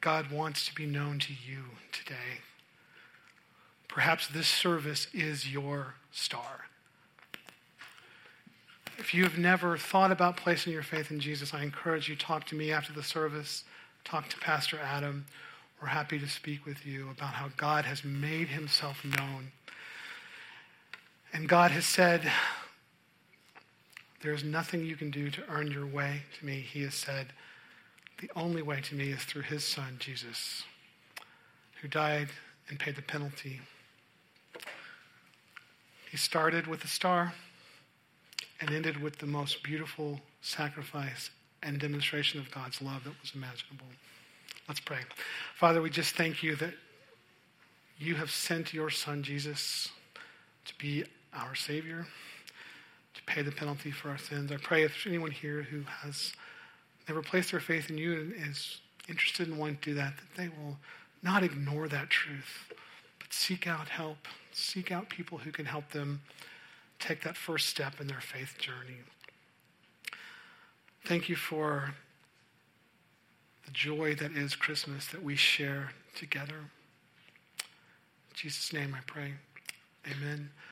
God 0.02 0.30
wants 0.30 0.66
to 0.66 0.74
be 0.74 0.84
known 0.84 1.20
to 1.20 1.32
you 1.32 1.64
today. 1.90 2.42
Perhaps 3.88 4.28
this 4.28 4.46
service 4.46 5.06
is 5.14 5.50
your 5.50 5.94
star. 6.12 6.66
If 8.98 9.12
you 9.12 9.24
have 9.24 9.36
never 9.36 9.76
thought 9.76 10.10
about 10.10 10.38
placing 10.38 10.72
your 10.72 10.82
faith 10.82 11.10
in 11.10 11.20
Jesus, 11.20 11.52
I 11.52 11.62
encourage 11.62 12.08
you 12.08 12.16
to 12.16 12.24
talk 12.24 12.46
to 12.46 12.54
me 12.54 12.72
after 12.72 12.94
the 12.94 13.02
service, 13.02 13.64
talk 14.04 14.28
to 14.30 14.38
Pastor 14.38 14.78
Adam. 14.82 15.26
We're 15.80 15.88
happy 15.88 16.18
to 16.18 16.28
speak 16.28 16.64
with 16.64 16.86
you 16.86 17.10
about 17.10 17.34
how 17.34 17.48
God 17.58 17.84
has 17.84 18.04
made 18.04 18.48
himself 18.48 19.04
known. 19.04 19.52
And 21.32 21.46
God 21.46 21.72
has 21.72 21.84
said, 21.84 22.32
There's 24.22 24.42
nothing 24.42 24.86
you 24.86 24.96
can 24.96 25.10
do 25.10 25.30
to 25.30 25.42
earn 25.50 25.70
your 25.70 25.86
way 25.86 26.22
to 26.38 26.46
me. 26.46 26.60
He 26.60 26.82
has 26.84 26.94
said, 26.94 27.28
The 28.18 28.30
only 28.34 28.62
way 28.62 28.80
to 28.80 28.94
me 28.94 29.10
is 29.10 29.24
through 29.24 29.42
his 29.42 29.62
son, 29.62 29.96
Jesus, 29.98 30.64
who 31.82 31.88
died 31.88 32.28
and 32.70 32.78
paid 32.78 32.96
the 32.96 33.02
penalty. 33.02 33.60
He 36.10 36.16
started 36.16 36.66
with 36.66 36.82
a 36.82 36.88
star 36.88 37.34
and 38.60 38.70
ended 38.70 39.00
with 39.00 39.18
the 39.18 39.26
most 39.26 39.62
beautiful 39.62 40.20
sacrifice 40.40 41.30
and 41.62 41.78
demonstration 41.78 42.40
of 42.40 42.50
God's 42.50 42.80
love 42.80 43.04
that 43.04 43.12
was 43.20 43.32
imaginable. 43.34 43.86
Let's 44.68 44.80
pray. 44.80 45.00
Father, 45.56 45.82
we 45.82 45.90
just 45.90 46.14
thank 46.16 46.42
you 46.42 46.56
that 46.56 46.74
you 47.98 48.14
have 48.16 48.30
sent 48.30 48.74
your 48.74 48.90
son 48.90 49.22
Jesus 49.22 49.88
to 50.64 50.74
be 50.78 51.04
our 51.32 51.54
Savior, 51.54 52.06
to 53.14 53.22
pay 53.24 53.42
the 53.42 53.52
penalty 53.52 53.90
for 53.90 54.10
our 54.10 54.18
sins. 54.18 54.50
I 54.52 54.56
pray 54.56 54.82
if 54.82 54.92
there's 54.92 55.06
anyone 55.06 55.30
here 55.30 55.62
who 55.62 55.82
has 56.02 56.32
never 57.08 57.22
placed 57.22 57.52
their 57.52 57.60
faith 57.60 57.90
in 57.90 57.98
you 57.98 58.12
and 58.14 58.50
is 58.50 58.80
interested 59.08 59.48
in 59.48 59.56
wanting 59.56 59.76
to 59.76 59.90
do 59.90 59.94
that, 59.94 60.14
that 60.16 60.40
they 60.40 60.48
will 60.48 60.76
not 61.22 61.42
ignore 61.42 61.88
that 61.88 62.10
truth, 62.10 62.72
but 63.18 63.32
seek 63.32 63.66
out 63.66 63.88
help, 63.88 64.18
seek 64.52 64.90
out 64.90 65.08
people 65.08 65.38
who 65.38 65.52
can 65.52 65.64
help 65.64 65.90
them 65.90 66.20
take 66.98 67.22
that 67.22 67.36
first 67.36 67.68
step 67.68 68.00
in 68.00 68.06
their 68.06 68.20
faith 68.20 68.56
journey. 68.58 69.00
Thank 71.04 71.28
you 71.28 71.36
for 71.36 71.94
the 73.64 73.70
joy 73.70 74.14
that 74.16 74.32
is 74.32 74.56
Christmas 74.56 75.06
that 75.08 75.22
we 75.22 75.36
share 75.36 75.90
together. 76.14 76.56
In 76.58 78.34
Jesus' 78.34 78.72
name 78.72 78.94
I 78.96 79.00
pray. 79.06 79.34
Amen. 80.10 80.50